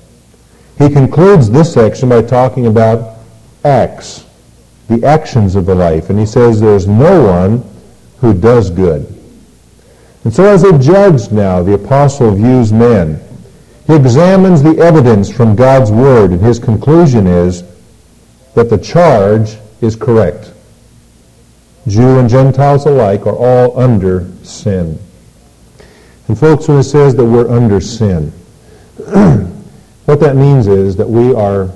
He 0.77 0.89
concludes 0.89 1.49
this 1.49 1.73
section 1.73 2.09
by 2.09 2.21
talking 2.21 2.67
about 2.67 3.17
acts, 3.63 4.25
the 4.89 5.03
actions 5.05 5.55
of 5.55 5.65
the 5.65 5.75
life. 5.75 6.09
And 6.09 6.19
he 6.19 6.25
says 6.25 6.61
there's 6.61 6.87
no 6.87 7.23
one 7.23 7.63
who 8.19 8.33
does 8.33 8.69
good. 8.69 9.11
And 10.23 10.33
so 10.33 10.43
as 10.45 10.63
a 10.63 10.77
judge 10.79 11.31
now, 11.31 11.61
the 11.61 11.73
apostle 11.73 12.33
views 12.33 12.73
men. 12.73 13.21
He 13.85 13.93
examines 13.93 14.63
the 14.63 14.77
evidence 14.79 15.29
from 15.29 15.55
God's 15.55 15.91
word, 15.91 16.31
and 16.31 16.41
his 16.41 16.57
conclusion 16.57 17.27
is 17.27 17.63
that 18.55 18.69
the 18.69 18.77
charge 18.77 19.57
is 19.81 19.95
correct. 19.95 20.51
Jew 21.87 22.17
and 22.17 22.27
Gentiles 22.27 22.87
alike 22.87 23.27
are 23.27 23.35
all 23.35 23.79
under 23.79 24.27
sin. 24.41 24.97
And 26.27 26.39
folks, 26.39 26.67
when 26.67 26.79
it 26.79 26.83
says 26.83 27.13
that 27.15 27.25
we're 27.25 27.49
under 27.49 27.79
sin, 27.79 28.31
what 30.05 30.19
that 30.19 30.35
means 30.35 30.65
is 30.65 30.95
that 30.95 31.07
we 31.07 31.35
are 31.35 31.69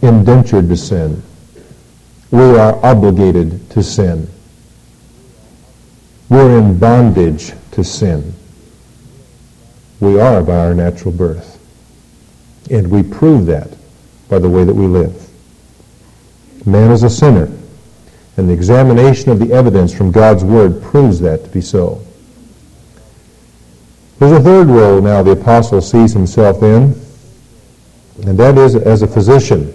indentured 0.00 0.70
to 0.70 0.76
sin. 0.76 1.22
We 2.30 2.40
are 2.40 2.82
obligated 2.84 3.68
to 3.70 3.82
sin. 3.82 4.30
We're 6.28 6.58
in 6.58 6.78
bondage 6.78 7.52
to 7.72 7.84
sin. 7.84 8.34
We 10.00 10.20
are 10.20 10.42
by 10.42 10.56
our 10.56 10.74
natural 10.74 11.12
birth. 11.12 11.52
And 12.70 12.90
we 12.90 13.02
prove 13.02 13.46
that 13.46 13.70
by 14.28 14.38
the 14.38 14.48
way 14.48 14.64
that 14.64 14.74
we 14.74 14.86
live. 14.86 15.28
Man 16.66 16.90
is 16.90 17.04
a 17.04 17.10
sinner. 17.10 17.50
And 18.36 18.48
the 18.48 18.52
examination 18.52 19.30
of 19.30 19.38
the 19.38 19.52
evidence 19.52 19.94
from 19.94 20.10
God's 20.10 20.44
Word 20.44 20.82
proves 20.82 21.20
that 21.20 21.44
to 21.44 21.50
be 21.50 21.60
so. 21.60 22.02
There's 24.18 24.32
a 24.32 24.40
third 24.40 24.68
role 24.68 25.00
now 25.00 25.22
the 25.22 25.32
apostle 25.32 25.80
sees 25.80 26.12
himself 26.12 26.62
in, 26.62 26.94
and 28.26 28.38
that 28.38 28.56
is 28.56 28.74
as 28.74 29.02
a 29.02 29.06
physician. 29.06 29.72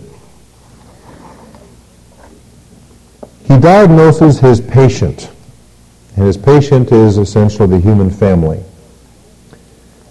He 3.45 3.57
diagnoses 3.57 4.39
his 4.39 4.61
patient, 4.61 5.29
and 6.21 6.27
his 6.27 6.37
patient 6.37 6.91
is 6.91 7.17
essentially 7.17 7.67
the 7.67 7.79
human 7.79 8.11
family. 8.11 8.63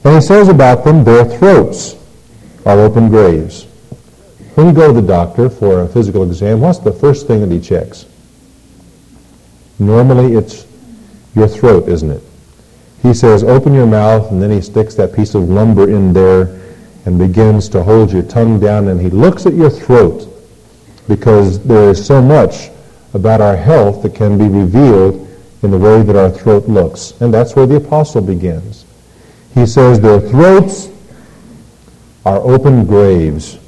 And 0.03 0.17
he 0.17 0.21
says 0.21 0.49
about 0.49 0.83
them, 0.83 1.05
their 1.05 1.25
throats 1.25 1.95
are 2.67 2.81
open 2.81 3.11
graves. 3.11 3.63
When 4.57 4.67
you 4.67 4.73
go 4.73 4.93
to 4.93 5.01
the 5.01 5.07
doctor 5.07 5.49
for 5.49 5.83
a 5.83 5.89
physical 5.89 6.25
exam, 6.25 6.63
what's 6.63 6.81
the 6.81 6.91
first 6.91 7.29
thing 7.29 7.43
that 7.43 7.53
he 7.53 7.61
checks? 7.61 8.07
Normally 9.79 10.35
it's 10.35 10.67
your 11.37 11.47
throat, 11.47 11.89
isn't 11.89 12.11
it? 12.11 12.25
He 13.03 13.15
says, 13.15 13.45
open 13.45 13.73
your 13.73 13.87
mouth, 13.87 14.33
and 14.33 14.43
then 14.43 14.51
he 14.51 14.63
sticks 14.63 14.97
that 14.97 15.15
piece 15.15 15.37
of 15.37 15.49
lumber 15.49 15.89
in 15.89 16.13
there 16.13 16.61
and 17.07 17.21
begins 17.21 17.69
to 17.69 17.85
hold 17.85 18.11
your 18.11 18.25
tongue 18.25 18.59
down, 18.59 18.89
and 18.89 19.01
he 19.01 19.11
looks 19.11 19.47
at 19.47 19.55
your 19.55 19.71
throat 19.71 20.27
because 21.07 21.63
there 21.63 21.91
is 21.91 22.05
so 22.05 22.21
much 22.21 22.69
about 23.15 23.41
our 23.41 23.55
health 23.55 24.03
that 24.03 24.17
can 24.17 24.37
be 24.37 24.49
revealed 24.49 25.29
in 25.63 25.71
the 25.71 25.79
way 25.79 26.03
that 26.03 26.17
our 26.17 26.31
throat 26.31 26.69
looks. 26.69 27.13
And 27.21 27.33
that's 27.33 27.55
where 27.55 27.67
the 27.67 27.77
apostle 27.77 28.23
begins. 28.23 28.85
He 29.55 29.67
says, 29.67 30.01
their 30.01 30.21
throats 30.21 30.89
are 32.25 32.39
open 32.39 32.87
graves. 32.87 33.59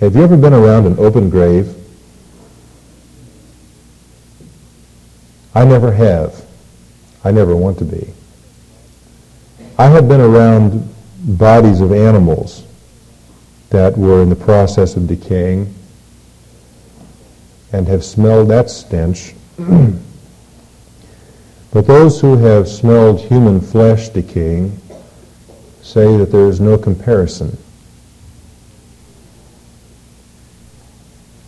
Have 0.00 0.14
you 0.14 0.22
ever 0.22 0.36
been 0.36 0.52
around 0.52 0.86
an 0.86 0.98
open 0.98 1.30
grave? 1.30 1.74
I 5.54 5.64
never 5.64 5.90
have. 5.90 6.44
I 7.24 7.30
never 7.30 7.56
want 7.56 7.78
to 7.78 7.84
be. 7.84 8.12
I 9.78 9.86
have 9.86 10.08
been 10.08 10.20
around 10.20 10.94
bodies 11.24 11.80
of 11.80 11.92
animals 11.92 12.64
that 13.70 13.96
were 13.96 14.22
in 14.22 14.28
the 14.28 14.36
process 14.36 14.96
of 14.96 15.06
decaying 15.06 15.74
and 17.72 17.88
have 17.88 18.04
smelled 18.04 18.48
that 18.48 18.70
stench. 18.70 19.34
but 21.72 21.86
those 21.86 22.20
who 22.20 22.36
have 22.36 22.68
smelled 22.68 23.20
human 23.20 23.60
flesh 23.60 24.08
decaying 24.08 24.78
say 25.82 26.16
that 26.16 26.32
there 26.32 26.48
is 26.48 26.60
no 26.60 26.76
comparison. 26.76 27.56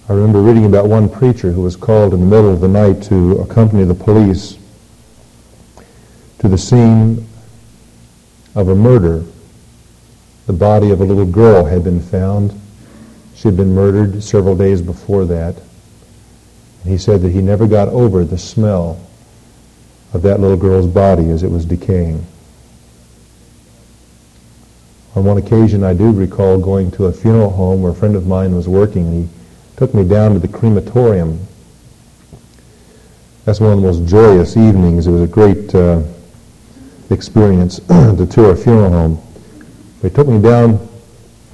I 0.09 0.15
remember 0.15 0.41
reading 0.41 0.65
about 0.65 0.89
one 0.89 1.09
preacher 1.09 1.53
who 1.53 1.61
was 1.61 1.77
called 1.77 2.15
in 2.15 2.21
the 2.21 2.27
middle 2.27 2.51
of 2.53 2.61
the 2.61 2.69
night 2.69 3.03
to 3.05 3.41
accompany 3.41 3.85
the 3.85 3.95
police 3.95 4.57
to 6.39 6.49
the 6.49 6.57
scene 6.57 7.27
of 8.55 8.69
a 8.69 8.75
murder. 8.75 9.25
The 10.47 10.53
body 10.55 10.93
of 10.93 11.03
a 11.03 11.05
little 11.05 11.27
girl 11.27 11.65
had 11.65 11.85
been 11.85 12.01
found. 12.01 12.59
She 13.35 13.49
had 13.49 13.57
been 13.57 13.75
murdered 13.75 14.23
several 14.23 14.57
days 14.57 14.81
before 14.81 15.27
that. 15.27 15.61
He 16.89 16.97
said 16.97 17.21
that 17.21 17.31
he 17.31 17.43
never 17.43 17.67
got 17.67 17.89
over 17.89 18.25
the 18.25 18.39
smell 18.39 18.99
of 20.15 20.23
that 20.23 20.41
little 20.41 20.57
girl's 20.57 20.87
body 20.87 21.29
as 21.31 21.43
it 21.43 21.51
was 21.51 21.67
decaying. 21.67 22.27
On 25.15 25.25
one 25.25 25.37
occasion, 25.37 25.85
I 25.85 25.93
do 25.93 26.11
recall 26.11 26.59
going 26.59 26.91
to 26.93 27.07
a 27.07 27.13
funeral 27.13 27.51
home 27.51 27.83
where 27.83 27.93
a 27.93 27.95
friend 27.95 28.17
of 28.17 28.27
mine 28.27 28.55
was 28.55 28.69
working, 28.69 29.07
and 29.07 29.29
he 29.29 29.35
took 29.77 29.93
me 29.93 30.03
down 30.03 30.33
to 30.33 30.39
the 30.39 30.49
crematorium. 30.49 31.47
That's 33.45 33.61
one 33.61 33.73
of 33.73 33.81
the 33.81 33.87
most 33.87 34.09
joyous 34.09 34.57
evenings. 34.57 35.07
It 35.07 35.11
was 35.11 35.23
a 35.23 35.27
great 35.27 35.75
uh, 35.75 36.03
experience 37.11 37.81
to 37.89 38.27
tour 38.31 38.53
a 38.53 38.57
funeral 38.57 38.91
home. 38.91 39.23
They 40.01 40.09
took 40.09 40.27
me 40.27 40.41
down 40.41 40.89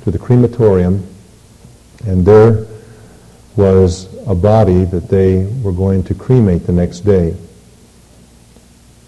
to 0.02 0.10
the 0.10 0.18
crematorium, 0.18 1.04
and 2.06 2.24
there 2.24 2.66
was 3.56 4.08
a 4.26 4.34
body 4.34 4.84
that 4.84 5.08
they 5.08 5.46
were 5.62 5.72
going 5.72 6.02
to 6.04 6.14
cremate 6.14 6.66
the 6.66 6.72
next 6.72 7.00
day. 7.00 7.36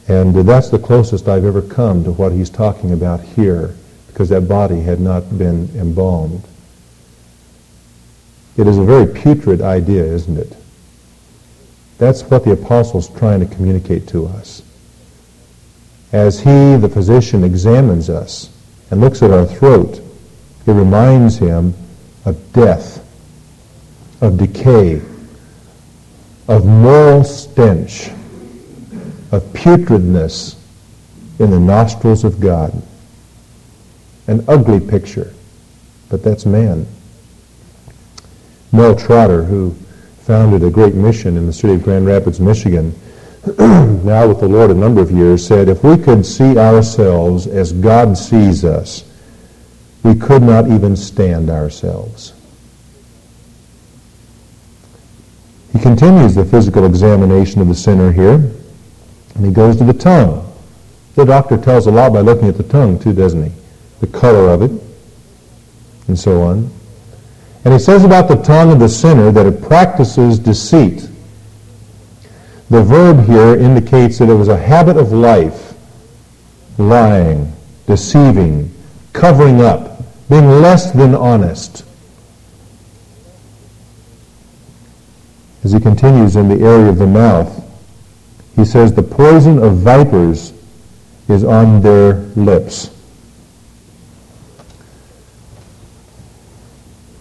And 0.08 0.34
that's 0.34 0.68
the 0.68 0.78
closest 0.78 1.28
I've 1.28 1.44
ever 1.44 1.62
come 1.62 2.04
to 2.04 2.12
what 2.12 2.32
he's 2.32 2.50
talking 2.50 2.92
about 2.92 3.20
here, 3.20 3.74
because 4.06 4.28
that 4.28 4.48
body 4.48 4.80
had 4.80 5.00
not 5.00 5.36
been 5.36 5.68
embalmed. 5.74 6.44
It 8.56 8.66
is 8.66 8.78
a 8.78 8.84
very 8.84 9.06
putrid 9.06 9.60
idea, 9.60 10.04
isn't 10.04 10.38
it? 10.38 10.56
That's 11.98 12.22
what 12.22 12.44
the 12.44 12.52
apostle's 12.52 13.08
trying 13.18 13.40
to 13.40 13.46
communicate 13.54 14.06
to 14.08 14.26
us. 14.26 14.62
As 16.12 16.38
he, 16.38 16.76
the 16.76 16.88
physician, 16.88 17.42
examines 17.42 18.08
us 18.08 18.50
and 18.90 19.00
looks 19.00 19.22
at 19.22 19.30
our 19.30 19.44
throat, 19.44 20.00
it 20.66 20.72
reminds 20.72 21.36
him 21.36 21.74
of 22.24 22.52
death, 22.52 23.02
of 24.20 24.38
decay, 24.38 25.00
of 26.48 26.64
moral 26.64 27.24
stench, 27.24 28.08
of 29.32 29.42
putridness 29.52 30.56
in 31.38 31.50
the 31.50 31.60
nostrils 31.60 32.24
of 32.24 32.40
God. 32.40 32.82
An 34.26 34.44
ugly 34.48 34.80
picture, 34.80 35.32
but 36.08 36.22
that's 36.22 36.46
man. 36.46 36.86
Mel 38.72 38.96
Trotter, 38.96 39.44
who 39.44 39.74
founded 40.22 40.64
a 40.64 40.70
great 40.70 40.94
mission 40.94 41.36
in 41.36 41.46
the 41.46 41.52
city 41.52 41.74
of 41.74 41.82
Grand 41.82 42.06
Rapids, 42.06 42.40
Michigan, 42.40 42.94
now 43.58 44.26
with 44.26 44.40
the 44.40 44.48
Lord 44.48 44.70
a 44.70 44.74
number 44.74 45.00
of 45.00 45.10
years, 45.10 45.46
said 45.46 45.68
if 45.68 45.84
we 45.84 45.96
could 45.96 46.26
see 46.26 46.58
ourselves 46.58 47.46
as 47.46 47.72
God 47.72 48.18
sees 48.18 48.64
us, 48.64 49.04
we 50.02 50.16
could 50.16 50.42
not 50.42 50.68
even 50.68 50.96
stand 50.96 51.48
ourselves. 51.48 52.32
He 55.76 55.82
continues 55.82 56.34
the 56.34 56.46
physical 56.46 56.86
examination 56.86 57.60
of 57.60 57.68
the 57.68 57.74
sinner 57.74 58.10
here, 58.10 58.50
and 59.34 59.44
he 59.44 59.52
goes 59.52 59.76
to 59.76 59.84
the 59.84 59.92
tongue. 59.92 60.50
The 61.16 61.26
doctor 61.26 61.58
tells 61.58 61.86
a 61.86 61.90
lot 61.90 62.14
by 62.14 62.20
looking 62.20 62.48
at 62.48 62.56
the 62.56 62.62
tongue, 62.62 62.98
too, 62.98 63.12
doesn't 63.12 63.42
he? 63.44 63.52
The 64.00 64.06
color 64.06 64.48
of 64.48 64.62
it, 64.62 64.70
and 66.08 66.18
so 66.18 66.40
on. 66.40 66.70
And 67.66 67.74
he 67.74 67.78
says 67.78 68.04
about 68.04 68.26
the 68.26 68.36
tongue 68.36 68.72
of 68.72 68.78
the 68.78 68.88
sinner 68.88 69.30
that 69.32 69.44
it 69.44 69.60
practices 69.60 70.38
deceit. 70.38 71.10
The 72.70 72.82
verb 72.82 73.26
here 73.26 73.54
indicates 73.54 74.16
that 74.16 74.30
it 74.30 74.34
was 74.34 74.48
a 74.48 74.56
habit 74.56 74.96
of 74.96 75.12
life, 75.12 75.74
lying, 76.78 77.52
deceiving, 77.86 78.72
covering 79.12 79.60
up, 79.60 80.00
being 80.30 80.48
less 80.48 80.90
than 80.90 81.14
honest. 81.14 81.84
As 85.66 85.72
he 85.72 85.80
continues 85.80 86.36
in 86.36 86.48
the 86.48 86.64
area 86.64 86.88
of 86.88 86.98
the 86.98 87.08
mouth, 87.08 87.50
he 88.54 88.64
says, 88.64 88.92
the 88.92 89.02
poison 89.02 89.58
of 89.60 89.78
vipers 89.78 90.52
is 91.28 91.42
on 91.42 91.82
their 91.82 92.18
lips. 92.36 92.96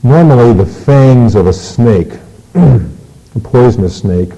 Normally, 0.03 0.53
the 0.53 0.63
fangs 0.63 1.33
of 1.33 1.47
a 1.47 1.53
snake, 1.53 2.19
a 2.53 3.39
poisonous 3.41 3.97
snake, 3.97 4.33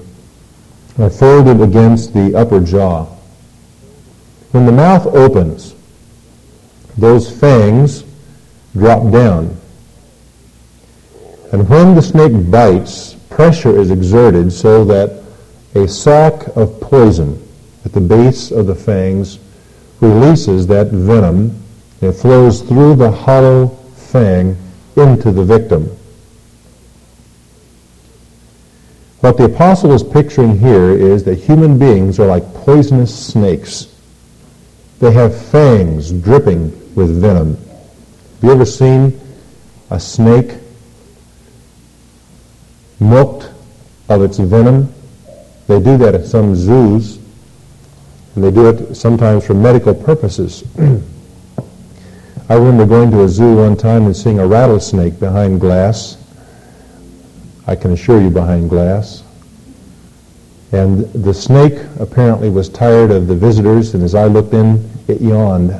are 0.98 1.10
folded 1.10 1.60
against 1.60 2.14
the 2.14 2.34
upper 2.34 2.60
jaw. 2.60 3.04
When 4.52 4.64
the 4.64 4.72
mouth 4.72 5.04
opens, 5.08 5.74
those 6.96 7.30
fangs 7.30 8.04
drop 8.72 9.12
down. 9.12 9.54
And 11.52 11.68
when 11.68 11.94
the 11.94 12.00
snake 12.00 12.50
bites, 12.50 13.17
pressure 13.38 13.78
is 13.78 13.92
exerted 13.92 14.52
so 14.52 14.84
that 14.84 15.22
a 15.76 15.86
sac 15.86 16.48
of 16.56 16.80
poison 16.80 17.40
at 17.84 17.92
the 17.92 18.00
base 18.00 18.50
of 18.50 18.66
the 18.66 18.74
fangs 18.74 19.38
releases 20.00 20.66
that 20.66 20.88
venom. 20.88 21.56
and 22.00 22.12
flows 22.16 22.62
through 22.62 22.96
the 22.96 23.08
hollow 23.08 23.68
fang 23.94 24.56
into 24.96 25.30
the 25.30 25.44
victim. 25.44 25.84
What 29.20 29.36
the 29.36 29.44
apostle 29.44 29.92
is 29.92 30.02
picturing 30.02 30.58
here 30.58 30.90
is 30.90 31.22
that 31.22 31.36
human 31.36 31.78
beings 31.78 32.18
are 32.18 32.26
like 32.26 32.42
poisonous 32.54 33.14
snakes. 33.14 33.86
They 34.98 35.12
have 35.12 35.32
fangs 35.50 36.10
dripping 36.10 36.72
with 36.96 37.20
venom. 37.20 37.54
Have 37.54 38.42
you 38.42 38.50
ever 38.50 38.64
seen 38.64 39.20
a 39.90 40.00
snake 40.00 40.58
milked 43.00 43.50
of 44.08 44.22
its 44.22 44.38
venom? 44.38 44.92
They 45.66 45.80
do 45.80 45.96
that 45.98 46.14
at 46.14 46.26
some 46.26 46.54
zoos, 46.56 47.18
and 48.34 48.44
they 48.44 48.50
do 48.50 48.68
it 48.68 48.94
sometimes 48.94 49.46
for 49.46 49.54
medical 49.54 49.94
purposes. 49.94 50.64
I 52.50 52.54
remember 52.54 52.86
going 52.86 53.10
to 53.10 53.24
a 53.24 53.28
zoo 53.28 53.56
one 53.56 53.76
time 53.76 54.06
and 54.06 54.16
seeing 54.16 54.38
a 54.38 54.46
rattlesnake 54.46 55.20
behind 55.20 55.60
glass. 55.60 56.16
I 57.66 57.76
can 57.76 57.92
assure 57.92 58.22
you 58.22 58.30
behind 58.30 58.70
glass. 58.70 59.22
And 60.72 61.00
the 61.12 61.34
snake 61.34 61.78
apparently 62.00 62.48
was 62.48 62.70
tired 62.70 63.10
of 63.10 63.26
the 63.26 63.34
visitors, 63.34 63.94
and 63.94 64.02
as 64.02 64.14
I 64.14 64.24
looked 64.26 64.54
in, 64.54 64.88
it 65.08 65.20
yawned. 65.20 65.70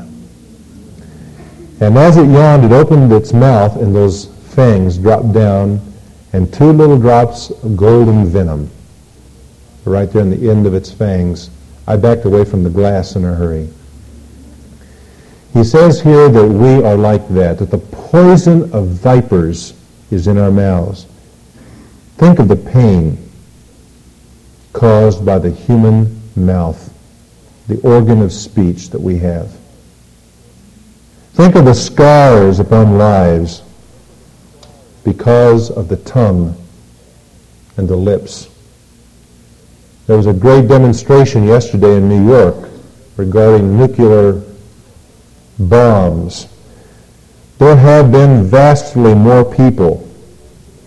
And 1.81 1.97
as 1.97 2.17
it 2.19 2.27
yawned, 2.27 2.65
it 2.65 2.73
opened 2.73 3.13
its 3.13 3.33
mouth, 3.33 3.77
and 3.77 3.95
those 3.95 4.27
fangs 4.55 4.99
dropped 4.99 5.33
down, 5.33 5.81
and 6.33 6.53
two 6.53 6.73
little 6.73 6.99
drops 6.99 7.51
of 7.51 7.77
golden 7.77 8.27
venom 8.27 8.71
right 9.85 10.11
there 10.12 10.23
in 10.23 10.31
the 10.31 10.51
end 10.51 10.67
of 10.67 10.75
its 10.75 10.93
fangs. 10.93 11.51
I 11.87 11.97
backed 11.97 12.25
away 12.25 12.45
from 12.45 12.62
the 12.62 12.71
glass 12.71 13.17
in 13.17 13.25
a 13.25 13.35
hurry. 13.35 13.69
He 15.55 15.64
says 15.64 16.01
here 16.01 16.29
that 16.29 16.47
we 16.47 16.85
are 16.85 16.97
like 16.97 17.27
that, 17.31 17.59
that 17.59 17.71
the 17.71 17.79
poison 17.79 18.73
of 18.73 18.88
vipers 18.88 19.75
is 20.11 20.27
in 20.27 20.38
our 20.38 20.51
mouths. 20.51 21.07
Think 22.17 22.38
of 22.38 22.49
the 22.49 22.57
pain 22.57 23.19
caused 24.73 25.25
by 25.25 25.38
the 25.38 25.51
human 25.51 26.21
mouth, 26.37 26.93
the 27.67 27.81
organ 27.81 28.23
of 28.23 28.33
speech 28.33 28.91
that 28.91 29.01
we 29.01 29.19
have. 29.19 29.51
Think 31.33 31.55
of 31.55 31.64
the 31.64 31.75
scars 31.75 32.59
upon 32.59 32.99
lives 32.99 33.62
because 35.05 35.71
of 35.71 35.89
the 35.89 35.97
tongue 35.97 36.55
and 37.77 37.89
the 37.89 37.97
lips. 37.97 38.49
There 40.07 40.17
was 40.17 40.27
a 40.27 40.33
great 40.33 40.69
demonstration 40.69 41.45
yesterday 41.45 41.97
in 41.97 42.09
New 42.09 42.27
York 42.27 42.71
regarding 43.17 43.77
nuclear 43.77 44.43
bombs. 45.59 46.49
There 47.59 47.77
have 47.77 48.11
been 48.13 48.45
vastly 48.45 49.15
more 49.15 49.45
people 49.45 50.09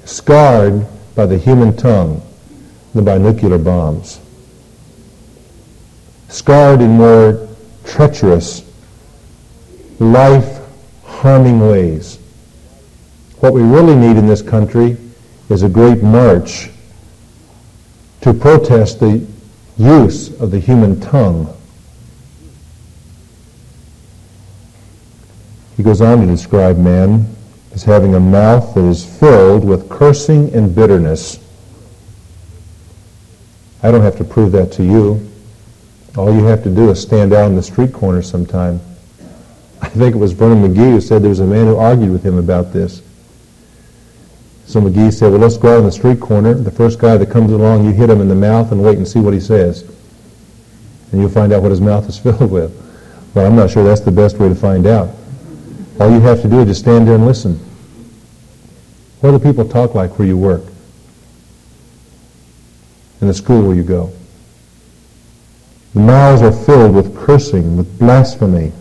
scarred 0.05 0.87
by 1.15 1.25
the 1.25 1.37
human 1.37 1.75
tongue 1.75 2.21
than 2.93 3.05
by 3.05 3.17
nuclear 3.17 3.57
bombs. 3.57 4.19
Scarred 6.29 6.81
in 6.81 6.91
more 6.91 7.47
treacherous, 7.85 8.63
life-harming 9.99 11.59
ways. 11.59 12.17
What 13.41 13.53
we 13.53 13.63
really 13.63 13.95
need 13.95 14.17
in 14.17 14.27
this 14.27 14.43
country 14.43 14.97
is 15.49 15.63
a 15.63 15.69
great 15.69 16.03
march 16.03 16.69
to 18.21 18.35
protest 18.35 18.99
the 18.99 19.25
use 19.79 20.39
of 20.39 20.51
the 20.51 20.59
human 20.59 21.01
tongue. 21.01 21.51
He 25.75 25.81
goes 25.81 26.01
on 26.01 26.19
to 26.19 26.27
describe 26.27 26.77
man 26.77 27.35
as 27.73 27.83
having 27.83 28.13
a 28.13 28.19
mouth 28.19 28.75
that 28.75 28.83
is 28.83 29.03
filled 29.03 29.65
with 29.65 29.89
cursing 29.89 30.53
and 30.53 30.75
bitterness. 30.75 31.39
I 33.81 33.89
don't 33.89 34.01
have 34.01 34.17
to 34.17 34.23
prove 34.23 34.51
that 34.51 34.71
to 34.73 34.83
you. 34.83 35.27
All 36.15 36.31
you 36.31 36.43
have 36.43 36.61
to 36.61 36.69
do 36.69 36.91
is 36.91 37.01
stand 37.01 37.33
out 37.33 37.49
in 37.49 37.55
the 37.55 37.63
street 37.63 37.91
corner 37.91 38.21
sometime. 38.21 38.79
I 39.81 39.89
think 39.89 40.13
it 40.13 40.19
was 40.19 40.33
Vernon 40.33 40.61
McGee 40.61 40.91
who 40.91 41.01
said 41.01 41.23
there 41.23 41.29
was 41.29 41.39
a 41.39 41.47
man 41.47 41.65
who 41.65 41.77
argued 41.77 42.11
with 42.11 42.23
him 42.23 42.37
about 42.37 42.71
this. 42.71 43.01
So 44.71 44.79
McGee 44.79 45.11
said, 45.11 45.31
well, 45.31 45.41
let's 45.41 45.57
go 45.57 45.73
out 45.73 45.79
on 45.79 45.85
the 45.85 45.91
street 45.91 46.21
corner. 46.21 46.53
The 46.53 46.71
first 46.71 46.97
guy 46.97 47.17
that 47.17 47.29
comes 47.29 47.51
along, 47.51 47.83
you 47.83 47.91
hit 47.91 48.09
him 48.09 48.21
in 48.21 48.29
the 48.29 48.35
mouth 48.35 48.71
and 48.71 48.81
wait 48.81 48.97
and 48.97 49.05
see 49.05 49.19
what 49.19 49.33
he 49.33 49.39
says. 49.41 49.81
And 51.11 51.19
you'll 51.19 51.29
find 51.29 51.51
out 51.51 51.61
what 51.61 51.71
his 51.71 51.81
mouth 51.91 52.07
is 52.07 52.17
filled 52.17 52.49
with. 52.49 52.71
Well, 53.35 53.45
I'm 53.45 53.57
not 53.57 53.69
sure 53.69 53.83
that's 53.83 53.99
the 53.99 54.11
best 54.11 54.37
way 54.37 54.47
to 54.47 54.55
find 54.55 54.87
out. 54.87 55.09
All 55.99 56.09
you 56.09 56.21
have 56.21 56.41
to 56.43 56.47
do 56.47 56.61
is 56.61 56.67
just 56.67 56.79
stand 56.79 57.05
there 57.05 57.15
and 57.15 57.25
listen. 57.25 57.59
What 59.19 59.31
do 59.31 59.39
people 59.39 59.67
talk 59.67 59.93
like 59.93 60.17
where 60.17 60.25
you 60.25 60.37
work? 60.37 60.63
In 63.19 63.27
the 63.27 63.33
school 63.33 63.67
where 63.67 63.75
you 63.75 63.83
go? 63.83 64.13
The 65.95 65.99
mouths 65.99 66.41
are 66.43 66.53
filled 66.53 66.95
with 66.95 67.13
cursing, 67.17 67.75
with 67.75 67.99
blasphemy, 67.99 68.71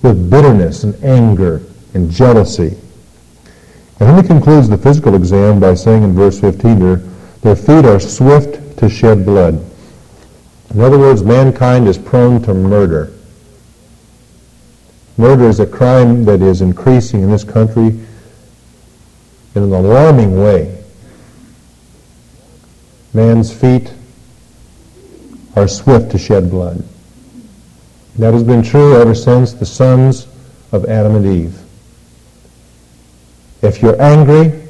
with 0.00 0.30
bitterness 0.30 0.84
and 0.84 0.94
anger 1.02 1.60
and 1.92 2.08
jealousy 2.08 2.78
and 4.00 4.08
then 4.08 4.22
he 4.22 4.28
concludes 4.28 4.68
the 4.68 4.78
physical 4.78 5.14
exam 5.14 5.58
by 5.58 5.74
saying 5.74 6.04
in 6.04 6.14
verse 6.14 6.40
15 6.40 6.78
their, 6.78 6.96
their 7.42 7.56
feet 7.56 7.84
are 7.84 7.98
swift 7.98 8.78
to 8.78 8.88
shed 8.88 9.24
blood. 9.24 9.64
In 10.70 10.80
other 10.80 10.98
words, 10.98 11.22
mankind 11.22 11.88
is 11.88 11.98
prone 11.98 12.40
to 12.42 12.54
murder. 12.54 13.12
Murder 15.16 15.48
is 15.48 15.58
a 15.58 15.66
crime 15.66 16.24
that 16.26 16.40
is 16.40 16.60
increasing 16.60 17.22
in 17.22 17.30
this 17.30 17.42
country 17.42 17.98
in 19.56 19.62
an 19.62 19.72
alarming 19.72 20.40
way. 20.40 20.80
Man's 23.14 23.52
feet 23.52 23.92
are 25.56 25.66
swift 25.66 26.12
to 26.12 26.18
shed 26.18 26.50
blood. 26.50 26.84
That 28.16 28.32
has 28.32 28.44
been 28.44 28.62
true 28.62 29.00
ever 29.00 29.14
since 29.14 29.54
the 29.54 29.66
sons 29.66 30.28
of 30.70 30.84
Adam 30.84 31.16
and 31.16 31.26
Eve. 31.26 31.67
If 33.62 33.82
you're 33.82 34.00
angry, 34.00 34.62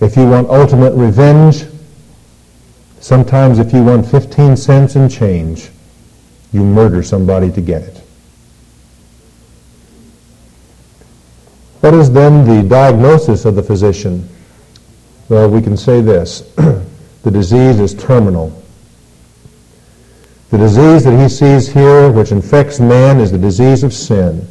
if 0.00 0.16
you 0.16 0.28
want 0.28 0.48
ultimate 0.48 0.94
revenge, 0.94 1.64
sometimes 3.00 3.58
if 3.58 3.72
you 3.72 3.82
want 3.82 4.06
15 4.06 4.56
cents 4.56 4.96
in 4.96 5.08
change, 5.08 5.70
you 6.52 6.62
murder 6.62 7.02
somebody 7.02 7.52
to 7.52 7.60
get 7.60 7.82
it. 7.82 7.98
What 11.80 11.94
is 11.94 12.12
then 12.12 12.44
the 12.44 12.68
diagnosis 12.68 13.44
of 13.44 13.54
the 13.54 13.62
physician? 13.62 14.28
Well, 15.28 15.48
we 15.48 15.62
can 15.62 15.76
say 15.76 16.00
this. 16.00 16.40
the 17.22 17.30
disease 17.30 17.78
is 17.78 17.94
terminal. 17.94 18.62
The 20.50 20.58
disease 20.58 21.04
that 21.04 21.20
he 21.20 21.28
sees 21.28 21.68
here, 21.68 22.10
which 22.10 22.32
infects 22.32 22.80
man, 22.80 23.20
is 23.20 23.30
the 23.30 23.38
disease 23.38 23.82
of 23.82 23.92
sin, 23.92 24.48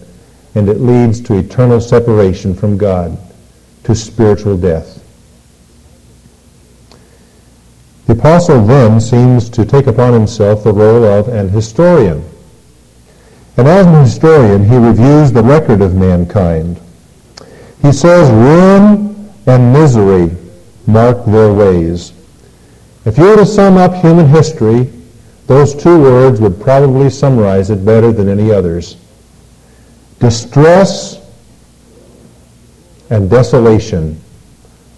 and 0.58 0.70
it 0.70 0.82
leads 0.82 1.22
to 1.22 1.38
eternal 1.38 1.80
separation 1.80 2.56
from 2.56 2.80
God, 2.80 3.15
to 3.84 3.93
spiritual 3.93 4.58
death. 4.58 5.04
The 8.08 8.13
apostle 8.13 8.65
then 8.65 9.00
seems 9.00 9.52
to 9.52 9.65
take 9.65 9.86
upon 9.86 10.13
himself 10.13 10.63
the 10.63 10.74
role 10.74 11.04
of 11.04 11.28
an 11.28 11.50
historian. 11.50 12.28
And 13.56 13.67
as 13.67 13.86
an 13.86 14.04
historian, 14.04 14.67
he 14.67 14.76
reviews 14.76 15.32
the 15.32 15.43
record 15.43 15.82
of 15.82 15.93
mankind. 15.93 16.82
He 17.84 17.91
says, 17.91 18.32
ruin 18.32 19.32
and 19.46 19.72
misery 19.72 20.36
mark 20.88 21.24
their 21.28 21.54
ways. 21.54 22.13
If 23.06 23.20
you 23.20 23.26
were 23.26 23.36
to 23.36 23.46
sum 23.46 23.78
up 23.78 23.93
human 23.93 24.28
history, 24.28 24.91
those 25.46 25.76
two 25.76 26.02
words 26.02 26.41
would 26.41 26.60
probably 26.60 27.12
summarize 27.12 27.70
it 27.70 27.86
better 27.86 28.12
than 28.12 28.28
any 28.28 28.52
others. 28.52 28.98
Distress 30.19 31.21
and 33.10 33.30
desolation, 33.30 34.19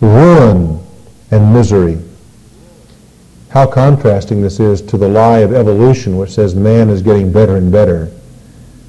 ruin 0.01 0.79
and 1.31 1.53
misery. 1.53 1.99
How 3.49 3.65
contrasting 3.65 4.41
this 4.41 4.59
is 4.59 4.81
to 4.83 4.97
the 4.97 5.09
lie 5.09 5.39
of 5.39 5.53
evolution 5.53 6.17
which 6.17 6.31
says 6.31 6.55
man 6.55 6.89
is 6.89 7.01
getting 7.01 7.31
better 7.31 7.57
and 7.57 7.71
better. 7.71 8.11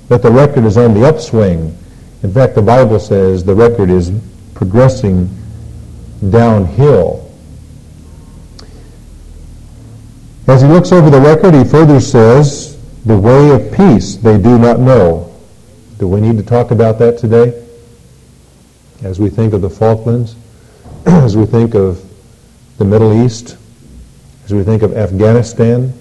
That 0.08 0.22
the 0.22 0.30
record 0.30 0.64
is 0.64 0.76
on 0.76 0.94
the 0.94 1.06
upswing. 1.06 1.76
In 2.22 2.32
fact, 2.32 2.54
the 2.54 2.62
Bible 2.62 3.00
says 3.00 3.42
the 3.42 3.54
record 3.54 3.90
is 3.90 4.12
progressing 4.54 5.28
downhill. 6.30 7.30
As 10.46 10.62
he 10.62 10.68
looks 10.68 10.92
over 10.92 11.10
the 11.10 11.20
record, 11.20 11.54
he 11.54 11.64
further 11.64 12.00
says, 12.00 12.76
the 13.04 13.16
way 13.16 13.50
of 13.50 13.72
peace 13.72 14.16
they 14.16 14.36
do 14.36 14.58
not 14.58 14.78
know. 14.78 15.29
Do 16.00 16.08
we 16.08 16.22
need 16.22 16.38
to 16.38 16.42
talk 16.42 16.70
about 16.70 16.98
that 17.00 17.18
today? 17.18 17.62
As 19.02 19.20
we 19.20 19.28
think 19.28 19.52
of 19.52 19.60
the 19.60 19.68
Falklands, 19.68 20.34
as 21.06 21.36
we 21.36 21.44
think 21.44 21.74
of 21.74 22.02
the 22.78 22.86
Middle 22.86 23.22
East, 23.22 23.58
as 24.46 24.54
we 24.54 24.62
think 24.62 24.80
of 24.80 24.96
Afghanistan, 24.96 25.92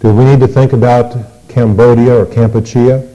do 0.00 0.12
we 0.12 0.24
need 0.24 0.40
to 0.40 0.48
think 0.48 0.72
about 0.72 1.16
Cambodia 1.48 2.16
or 2.16 2.26
Kampuchea? 2.26 3.08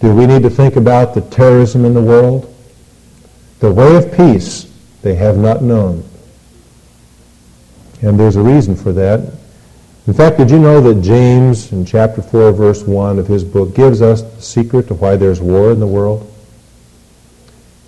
Do 0.00 0.14
we 0.14 0.26
need 0.26 0.42
to 0.42 0.50
think 0.50 0.76
about 0.76 1.14
the 1.14 1.22
terrorism 1.22 1.86
in 1.86 1.94
the 1.94 2.02
world? 2.02 2.54
The 3.60 3.72
way 3.72 3.96
of 3.96 4.14
peace 4.14 4.70
they 5.00 5.14
have 5.14 5.38
not 5.38 5.62
known. 5.62 6.04
And 8.02 8.20
there's 8.20 8.36
a 8.36 8.42
reason 8.42 8.76
for 8.76 8.92
that. 8.92 9.32
In 10.06 10.14
fact, 10.14 10.38
did 10.38 10.50
you 10.50 10.60
know 10.60 10.80
that 10.80 11.02
James, 11.02 11.72
in 11.72 11.84
chapter 11.84 12.22
4, 12.22 12.52
verse 12.52 12.84
1 12.84 13.18
of 13.18 13.26
his 13.26 13.42
book, 13.42 13.74
gives 13.74 14.00
us 14.00 14.22
the 14.22 14.40
secret 14.40 14.86
to 14.88 14.94
why 14.94 15.16
there's 15.16 15.40
war 15.40 15.72
in 15.72 15.80
the 15.80 15.86
world? 15.86 16.32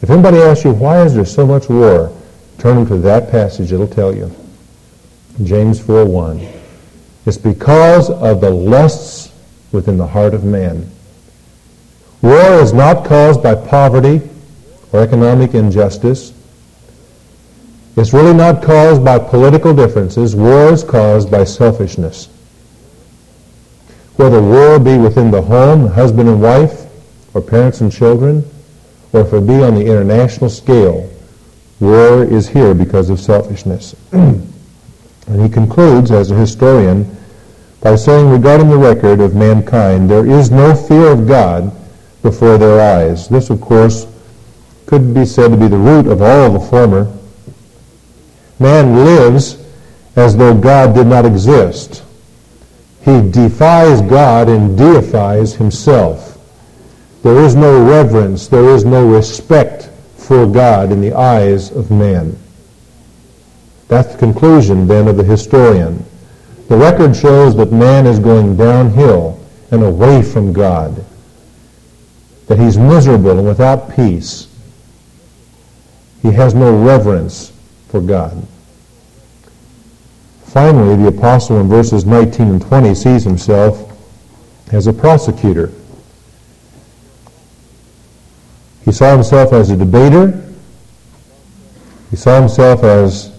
If 0.03 0.11
anybody 0.11 0.39
asks 0.39 0.65
you, 0.65 0.73
why 0.73 1.03
is 1.03 1.15
there 1.15 1.25
so 1.25 1.47
much 1.47 1.69
war? 1.69 2.13
Turn 2.59 2.77
them 2.77 2.87
to 2.89 2.99
that 2.99 3.31
passage. 3.31 3.73
It'll 3.73 3.87
tell 3.87 4.15
you. 4.15 4.35
James 5.45 5.81
4, 5.81 6.05
1. 6.05 6.49
It's 7.27 7.39
because 7.39 8.11
of 8.11 8.41
the 8.41 8.51
lusts 8.51 9.33
within 9.71 9.97
the 9.97 10.07
heart 10.07 10.35
of 10.35 10.45
man. 10.45 10.91
War 12.23 12.61
is 12.61 12.73
not 12.73 13.05
caused 13.07 13.43
by 13.43 13.55
poverty 13.55 14.29
or 14.93 15.03
economic 15.03 15.55
injustice. 15.55 16.33
It's 17.99 18.13
really 18.13 18.33
not 18.33 18.63
caused 18.63 19.05
by 19.05 19.19
political 19.19 19.75
differences. 19.75 20.37
War 20.37 20.73
is 20.73 20.85
caused 20.85 21.33
by 21.33 21.43
selfishness. 21.43 22.29
Whether 24.15 24.41
war 24.41 24.79
be 24.79 24.97
within 24.97 25.33
the 25.33 25.43
home, 25.43 25.89
husband 25.89 26.29
and 26.29 26.41
wife, 26.41 26.87
or 27.35 27.41
parents 27.41 27.81
and 27.81 27.91
children, 27.91 28.49
or 29.13 29.23
if 29.23 29.33
it 29.33 29.45
be 29.49 29.65
on 29.65 29.75
the 29.75 29.85
international 29.85 30.49
scale, 30.49 31.11
war 31.81 32.23
is 32.23 32.47
here 32.47 32.73
because 32.73 33.11
of 33.11 33.19
selfishness. 33.19 33.97
and 34.13 35.43
he 35.43 35.49
concludes, 35.49 36.13
as 36.13 36.31
a 36.31 36.37
historian, 36.37 37.05
by 37.81 37.97
saying 37.97 38.31
regarding 38.31 38.71
the 38.71 38.79
record 38.79 39.19
of 39.19 39.35
mankind, 39.35 40.09
there 40.09 40.25
is 40.25 40.53
no 40.53 40.73
fear 40.73 41.09
of 41.09 41.27
God 41.27 41.73
before 42.23 42.59
their 42.59 42.81
eyes. 42.81 43.29
This, 43.29 43.51
of 43.51 43.61
course, 43.61 44.07
could 44.87 45.13
be 45.13 45.25
said 45.25 45.49
to 45.49 45.57
be 45.57 45.67
the 45.67 45.77
root 45.77 46.07
of 46.07 46.23
all 46.23 46.53
the 46.53 46.61
former 46.61 47.13
Man 48.59 49.05
lives 49.05 49.57
as 50.17 50.37
though 50.37 50.55
God 50.55 50.95
did 50.95 51.07
not 51.07 51.25
exist. 51.25 52.03
He 53.03 53.31
defies 53.31 54.01
God 54.03 54.49
and 54.49 54.77
deifies 54.77 55.55
himself. 55.55 56.39
There 57.23 57.39
is 57.45 57.55
no 57.55 57.85
reverence, 57.85 58.49
there 58.49 58.69
is 58.71 58.85
no 58.85 59.09
respect 59.09 59.91
for 60.17 60.47
God 60.47 60.91
in 60.91 61.01
the 61.01 61.15
eyes 61.15 61.71
of 61.71 61.91
man. 61.91 62.37
That's 63.87 64.13
the 64.13 64.19
conclusion 64.19 64.87
then 64.87 65.09
of 65.09 65.17
the 65.17 65.25
historian. 65.25 66.05
The 66.69 66.77
record 66.77 67.17
shows 67.17 67.57
that 67.57 67.73
man 67.73 68.07
is 68.07 68.19
going 68.19 68.57
downhill 68.57 69.43
and 69.71 69.83
away 69.83 70.23
from 70.23 70.53
God, 70.53 71.05
that 72.47 72.59
he's 72.59 72.77
miserable 72.77 73.39
and 73.39 73.47
without 73.47 73.95
peace. 73.95 74.49
He 76.23 76.33
has 76.33 76.55
no 76.55 76.85
reverence 76.85 77.53
for 77.89 78.01
God. 78.01 78.47
Finally, 80.45 80.97
the 80.97 81.09
apostle 81.09 81.61
in 81.61 81.69
verses 81.69 82.05
19 82.05 82.49
and 82.49 82.63
20 82.63 82.95
sees 82.95 83.25
himself 83.25 83.93
as 84.73 84.87
a 84.87 84.93
prosecutor. 84.93 85.73
He 88.85 88.93
saw 88.93 89.13
himself 89.13 89.53
as 89.53 89.71
a 89.71 89.77
debater. 89.77 90.43
He 92.11 92.17
saw 92.17 92.41
himself 92.41 92.83
as 92.83 93.33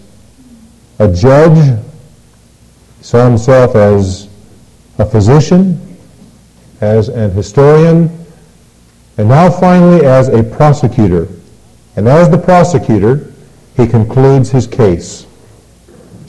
a 1.00 1.12
judge. 1.12 1.80
He 2.98 3.04
saw 3.04 3.28
himself 3.28 3.74
as 3.74 4.28
a 4.98 5.04
physician, 5.04 5.98
as 6.80 7.08
an 7.08 7.30
historian, 7.32 8.08
and 9.18 9.28
now 9.28 9.50
finally 9.50 10.04
as 10.04 10.28
a 10.28 10.42
prosecutor. 10.42 11.26
And 11.96 12.06
as 12.06 12.30
the 12.30 12.38
prosecutor, 12.38 13.29
he 13.80 13.86
concludes 13.86 14.50
his 14.50 14.66
case. 14.66 15.26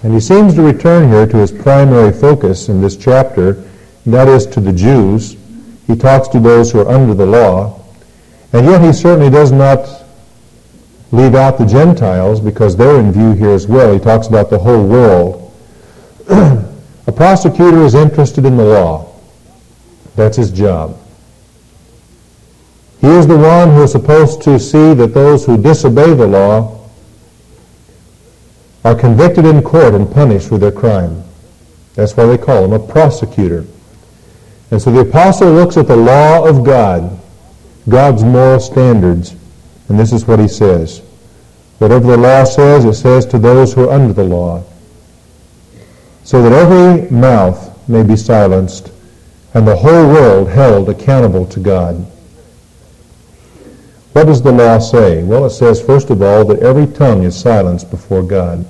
And 0.03 0.13
he 0.13 0.19
seems 0.19 0.55
to 0.55 0.61
return 0.61 1.09
here 1.09 1.27
to 1.27 1.37
his 1.37 1.51
primary 1.51 2.11
focus 2.11 2.69
in 2.69 2.81
this 2.81 2.95
chapter, 2.95 3.63
that 4.05 4.27
is 4.27 4.47
to 4.47 4.59
the 4.59 4.73
Jews. 4.73 5.35
He 5.85 5.95
talks 5.95 6.27
to 6.29 6.39
those 6.39 6.71
who 6.71 6.79
are 6.79 6.89
under 6.89 7.13
the 7.13 7.25
law, 7.25 7.79
and 8.53 8.65
yet 8.65 8.81
he 8.81 8.93
certainly 8.93 9.29
does 9.29 9.51
not 9.51 10.05
leave 11.11 11.35
out 11.35 11.57
the 11.57 11.65
Gentiles 11.65 12.39
because 12.39 12.75
they're 12.75 12.99
in 12.99 13.11
view 13.11 13.33
here 13.33 13.51
as 13.51 13.67
well. 13.67 13.93
He 13.93 13.99
talks 13.99 14.27
about 14.27 14.49
the 14.49 14.57
whole 14.57 14.87
world. 14.87 15.53
A 16.29 17.11
prosecutor 17.11 17.83
is 17.83 17.95
interested 17.95 18.45
in 18.45 18.55
the 18.55 18.63
law. 18.63 19.13
That's 20.15 20.37
his 20.37 20.51
job. 20.51 20.97
He 23.01 23.07
is 23.07 23.27
the 23.27 23.37
one 23.37 23.71
who 23.71 23.83
is 23.83 23.91
supposed 23.91 24.41
to 24.43 24.57
see 24.57 24.93
that 24.93 25.13
those 25.13 25.45
who 25.45 25.61
disobey 25.61 26.13
the 26.13 26.27
law 26.27 26.80
are 28.83 28.95
convicted 28.95 29.45
in 29.45 29.61
court 29.61 29.93
and 29.93 30.11
punished 30.11 30.49
for 30.49 30.57
their 30.57 30.71
crime. 30.71 31.23
That's 31.95 32.15
why 32.15 32.25
they 32.25 32.37
call 32.37 32.65
him 32.65 32.73
a 32.73 32.79
prosecutor. 32.79 33.65
And 34.71 34.81
so 34.81 34.91
the 34.91 35.01
apostle 35.01 35.51
looks 35.51 35.77
at 35.77 35.87
the 35.87 35.95
law 35.95 36.47
of 36.47 36.63
God, 36.63 37.19
God's 37.89 38.23
moral 38.23 38.59
standards, 38.59 39.35
and 39.89 39.99
this 39.99 40.13
is 40.13 40.25
what 40.25 40.39
he 40.39 40.47
says. 40.47 40.99
Whatever 41.79 42.07
the 42.07 42.17
law 42.17 42.43
says, 42.43 42.85
it 42.85 42.93
says 42.93 43.25
to 43.27 43.39
those 43.39 43.73
who 43.73 43.89
are 43.89 43.93
under 43.93 44.13
the 44.13 44.23
law, 44.23 44.63
so 46.23 46.41
that 46.41 46.53
every 46.53 47.09
mouth 47.09 47.89
may 47.89 48.03
be 48.03 48.15
silenced 48.15 48.91
and 49.53 49.67
the 49.67 49.75
whole 49.75 50.07
world 50.07 50.47
held 50.47 50.89
accountable 50.89 51.45
to 51.47 51.59
God. 51.59 51.95
What 54.13 54.27
does 54.27 54.41
the 54.41 54.51
law 54.51 54.79
say? 54.79 55.23
Well, 55.23 55.45
it 55.45 55.51
says, 55.51 55.81
first 55.81 56.09
of 56.09 56.21
all, 56.21 56.45
that 56.45 56.59
every 56.59 56.87
tongue 56.87 57.23
is 57.23 57.37
silenced 57.37 57.89
before 57.89 58.23
God. 58.23 58.65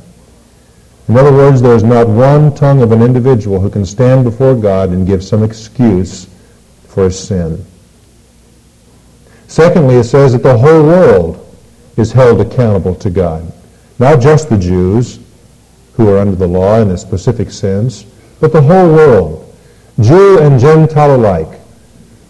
In 1.12 1.18
other 1.18 1.34
words, 1.34 1.62
there 1.62 1.76
is 1.76 1.84
not 1.84 2.08
one 2.08 2.56
tongue 2.56 2.82
of 2.82 2.94
an 2.94 3.02
individual 3.02 3.60
who 3.60 3.70
can 3.70 3.86
stand 3.86 4.24
before 4.24 4.56
God 4.56 4.92
and 4.92 5.06
give 5.06 5.22
some 5.22 5.44
excuse 5.44 6.30
for 6.88 7.04
his 7.04 7.20
sin. 7.20 7.66
Secondly, 9.50 9.96
it 9.96 10.06
says 10.06 10.32
that 10.32 10.42
the 10.42 10.58
whole 10.58 10.82
world 10.84 11.54
is 11.98 12.14
held 12.14 12.40
accountable 12.40 12.96
to 12.96 13.10
God. 13.10 13.52
Not 14.00 14.22
just 14.22 14.50
the 14.50 14.58
Jews, 14.58 15.20
who 15.98 16.08
are 16.08 16.18
under 16.18 16.38
the 16.38 16.48
law 16.48 16.80
in 16.80 16.90
a 16.92 16.98
specific 16.98 17.52
sense, 17.52 18.04
but 18.40 18.54
the 18.54 18.62
whole 18.62 18.94
world, 18.94 19.54
Jew 20.00 20.40
and 20.40 20.62
Gentile 20.62 21.18
alike, 21.18 21.60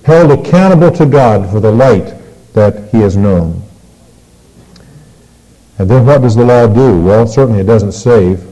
held 0.06 0.32
accountable 0.32 0.90
to 0.94 1.06
God 1.06 1.52
for 1.52 1.60
the 1.60 1.72
light 1.72 2.16
that 2.54 2.90
he 2.90 2.98
has 3.02 3.16
known. 3.16 3.62
And 5.78 5.88
then 5.88 6.04
what 6.04 6.24
does 6.24 6.36
the 6.36 6.44
law 6.44 6.66
do? 6.66 7.00
Well, 7.00 7.28
certainly 7.28 7.62
it 7.62 7.68
doesn't 7.68 7.92
save. 7.92 8.51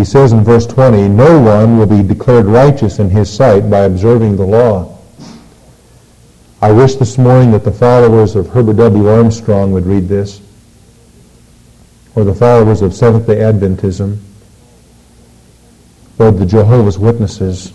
He 0.00 0.06
says 0.06 0.32
in 0.32 0.42
verse 0.42 0.66
20, 0.66 1.10
no 1.10 1.38
one 1.38 1.76
will 1.76 1.86
be 1.86 2.02
declared 2.02 2.46
righteous 2.46 3.00
in 3.00 3.10
his 3.10 3.30
sight 3.30 3.68
by 3.68 3.80
observing 3.80 4.36
the 4.36 4.46
law. 4.46 4.96
I 6.62 6.72
wish 6.72 6.94
this 6.94 7.18
morning 7.18 7.50
that 7.50 7.64
the 7.64 7.70
followers 7.70 8.34
of 8.34 8.48
Herbert 8.48 8.78
W. 8.78 9.08
Armstrong 9.08 9.72
would 9.72 9.84
read 9.84 10.08
this, 10.08 10.40
or 12.14 12.24
the 12.24 12.34
followers 12.34 12.80
of 12.80 12.94
Seventh-day 12.94 13.40
Adventism, 13.40 14.16
or 16.18 16.30
the 16.30 16.46
Jehovah's 16.46 16.98
Witnesses, 16.98 17.74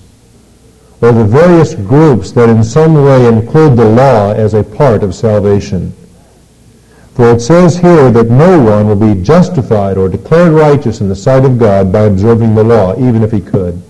or 1.01 1.11
the 1.11 1.25
various 1.25 1.75
groups 1.75 2.31
that 2.31 2.49
in 2.49 2.63
some 2.63 2.95
way 2.95 3.27
include 3.27 3.77
the 3.77 3.85
law 3.85 4.31
as 4.31 4.55
a 4.55 4.63
part 4.63 5.03
of 5.03 5.13
salvation. 5.13 5.93
For 7.15 7.31
it 7.31 7.39
says 7.39 7.77
here 7.77 8.11
that 8.11 8.29
no 8.29 8.61
one 8.61 8.87
will 8.87 9.15
be 9.15 9.21
justified 9.21 9.97
or 9.97 10.09
declared 10.09 10.51
righteous 10.51 10.99
in 10.99 11.07
the 11.07 11.15
sight 11.15 11.45
of 11.45 11.57
God 11.57 11.89
by 11.89 12.01
observing 12.01 12.55
the 12.55 12.63
law, 12.63 12.93
even 12.99 13.23
if 13.23 13.31
he 13.31 13.39
could. 13.39 13.81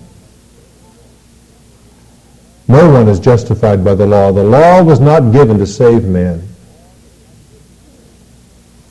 No 2.68 2.88
one 2.90 3.08
is 3.08 3.18
justified 3.18 3.84
by 3.84 3.96
the 3.96 4.06
law. 4.06 4.30
The 4.30 4.44
law 4.44 4.80
was 4.80 5.00
not 5.00 5.32
given 5.32 5.58
to 5.58 5.66
save 5.66 6.04
man. 6.04 6.46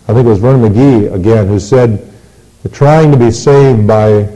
I 0.07 0.13
think 0.13 0.25
it 0.25 0.29
was 0.29 0.39
Vernon 0.39 0.69
McGee 0.69 1.13
again 1.13 1.47
who 1.47 1.59
said 1.59 2.13
that 2.63 2.73
trying 2.73 3.11
to 3.11 3.17
be 3.17 3.31
saved 3.31 3.87
by 3.87 4.29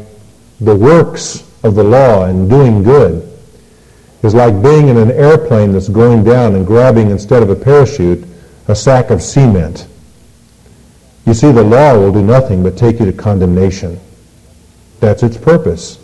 the 0.62 0.76
works 0.76 1.44
of 1.64 1.76
the 1.76 1.84
law 1.84 2.24
and 2.24 2.50
doing 2.50 2.84
good 2.84 3.26
is 4.24 4.34
like 4.34 4.64
being 4.64 4.88
in 4.88 4.98
an 4.98 5.12
airplane 5.12 5.74
that's 5.74 5.90
going 5.90 6.24
down 6.24 6.56
and 6.56 6.66
grabbing 6.66 7.12
instead 7.12 7.44
of 7.44 7.50
a 7.50 7.56
parachute 7.56 8.29
a 8.70 8.76
sack 8.76 9.10
of 9.10 9.22
cement. 9.22 9.88
You 11.26 11.34
see, 11.34 11.52
the 11.52 11.64
law 11.64 11.98
will 11.98 12.14
do 12.14 12.22
nothing 12.22 12.62
but 12.62 12.78
take 12.78 13.00
you 13.00 13.06
to 13.08 13.12
condemnation. 13.12 14.00
That's 15.00 15.24
its 15.24 15.38
purpose. 15.38 15.98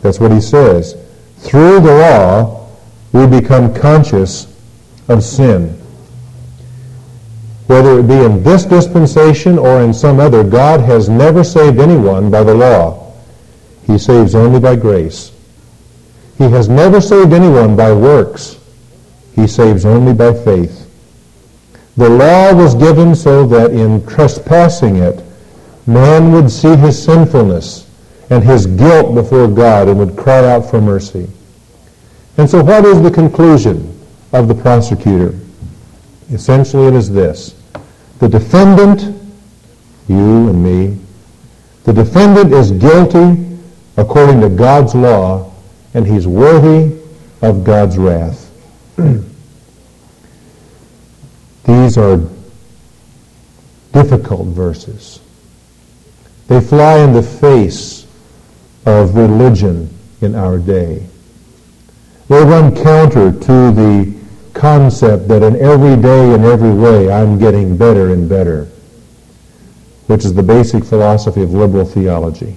That's 0.00 0.18
what 0.18 0.32
he 0.32 0.40
says. 0.40 0.96
Through 1.38 1.80
the 1.80 1.94
law, 1.94 2.68
we 3.12 3.26
become 3.26 3.74
conscious 3.74 4.46
of 5.08 5.22
sin. 5.22 5.78
Whether 7.66 7.98
it 7.98 8.08
be 8.08 8.14
in 8.14 8.42
this 8.42 8.64
dispensation 8.64 9.58
or 9.58 9.82
in 9.82 9.92
some 9.92 10.18
other, 10.18 10.42
God 10.42 10.80
has 10.80 11.10
never 11.10 11.44
saved 11.44 11.78
anyone 11.80 12.30
by 12.30 12.44
the 12.44 12.54
law. 12.54 13.12
He 13.86 13.98
saves 13.98 14.34
only 14.34 14.58
by 14.58 14.76
grace. 14.76 15.32
He 16.38 16.44
has 16.44 16.68
never 16.70 17.02
saved 17.02 17.34
anyone 17.34 17.76
by 17.76 17.92
works. 17.92 18.58
He 19.34 19.46
saves 19.46 19.84
only 19.84 20.14
by 20.14 20.32
faith. 20.32 20.85
The 21.96 22.08
law 22.10 22.52
was 22.52 22.74
given 22.74 23.14
so 23.14 23.46
that 23.46 23.70
in 23.70 24.06
trespassing 24.06 24.96
it, 24.96 25.22
man 25.86 26.30
would 26.32 26.50
see 26.50 26.76
his 26.76 27.02
sinfulness 27.02 27.88
and 28.28 28.44
his 28.44 28.66
guilt 28.66 29.14
before 29.14 29.48
God 29.48 29.88
and 29.88 29.98
would 29.98 30.16
cry 30.16 30.44
out 30.52 30.68
for 30.68 30.80
mercy. 30.80 31.28
And 32.36 32.48
so 32.50 32.62
what 32.62 32.84
is 32.84 33.00
the 33.00 33.10
conclusion 33.10 33.98
of 34.32 34.46
the 34.46 34.54
prosecutor? 34.54 35.34
Essentially 36.30 36.88
it 36.88 36.94
is 36.94 37.10
this. 37.10 37.54
The 38.18 38.28
defendant, 38.28 39.02
you 40.08 40.48
and 40.50 40.62
me, 40.62 40.98
the 41.84 41.92
defendant 41.92 42.52
is 42.52 42.72
guilty 42.72 43.58
according 43.96 44.40
to 44.42 44.50
God's 44.50 44.94
law 44.94 45.50
and 45.94 46.06
he's 46.06 46.26
worthy 46.26 47.00
of 47.40 47.64
God's 47.64 47.96
wrath. 47.96 48.50
These 51.66 51.98
are 51.98 52.20
difficult 53.92 54.46
verses. 54.48 55.20
They 56.46 56.60
fly 56.60 56.98
in 56.98 57.12
the 57.12 57.22
face 57.22 58.06
of 58.84 59.16
religion 59.16 59.90
in 60.20 60.36
our 60.36 60.58
day. 60.58 61.04
They 62.28 62.42
run 62.42 62.74
counter 62.74 63.32
to 63.32 63.72
the 63.72 64.14
concept 64.54 65.28
that 65.28 65.42
in 65.42 65.56
every 65.56 66.00
day 66.00 66.34
and 66.34 66.44
every 66.44 66.72
way 66.72 67.10
I'm 67.10 67.38
getting 67.38 67.76
better 67.76 68.12
and 68.12 68.28
better, 68.28 68.68
which 70.06 70.24
is 70.24 70.34
the 70.34 70.42
basic 70.42 70.84
philosophy 70.84 71.42
of 71.42 71.52
liberal 71.52 71.84
theology. 71.84 72.56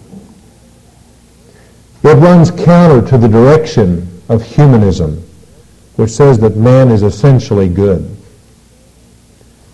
It 2.03 2.15
runs 2.15 2.51
counter 2.51 3.07
to 3.09 3.17
the 3.17 3.27
direction 3.27 4.21
of 4.29 4.43
humanism, 4.43 5.23
which 5.95 6.11
says 6.11 6.37
that 6.39 6.55
man 6.55 6.89
is 6.89 7.03
essentially 7.03 7.67
good. 7.67 8.18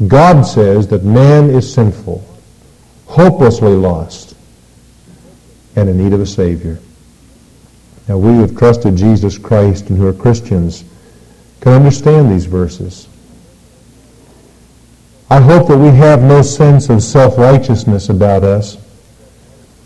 God 0.08 0.42
says 0.42 0.88
that 0.90 1.04
man 1.04 1.50
is 1.50 1.74
sinful, 1.74 2.24
hopelessly 3.06 3.72
lost, 3.72 4.36
and 5.76 5.90
in 5.90 5.98
need 5.98 6.12
of 6.14 6.20
a 6.20 6.26
Savior. 6.26 6.80
Now, 8.08 8.18
we 8.18 8.34
who 8.34 8.42
have 8.42 8.58
trusted 8.58 8.98
Jesus 8.98 9.38
Christ 9.38 9.90
and 9.90 9.98
who 9.98 10.08
are 10.08 10.14
Christians 10.14 10.84
can 11.62 11.74
understand 11.74 12.30
these 12.30 12.46
verses. 12.46 13.08
I 15.30 15.40
hope 15.40 15.68
that 15.70 15.78
we 15.78 15.88
have 15.88 16.22
no 16.22 16.42
sense 16.42 16.90
of 16.90 17.02
self-righteousness 17.02 18.10
about 18.10 18.44
us. 18.44 18.78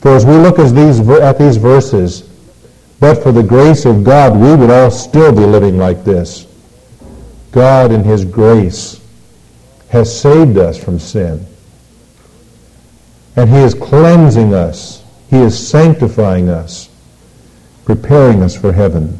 For 0.01 0.16
as 0.16 0.26
we 0.26 0.34
look 0.34 0.60
at 0.60 0.76
these, 0.76 1.07
at 1.07 1.38
these 1.38 1.57
verses, 1.57 2.24
but 2.99 3.22
for 3.24 3.32
the 3.32 3.43
grace 3.43 3.86
of 3.86 4.03
God, 4.03 4.36
we 4.36 4.55
would 4.55 4.70
all 4.70 4.91
still 4.91 5.32
be 5.32 5.45
living 5.45 5.78
like 5.78 6.03
this. 6.03 6.47
God 7.51 7.91
in 7.91 8.03
his 8.03 8.26
grace 8.26 8.99
has 9.89 10.21
saved 10.21 10.57
us 10.57 10.81
from 10.81 10.99
sin. 10.99 11.45
And 13.35 13.49
he 13.49 13.57
is 13.57 13.73
cleansing 13.73 14.53
us. 14.53 15.03
He 15.29 15.37
is 15.37 15.67
sanctifying 15.67 16.49
us 16.49 16.89
preparing 17.89 18.43
us 18.43 18.55
for 18.55 18.71
heaven. 18.71 19.19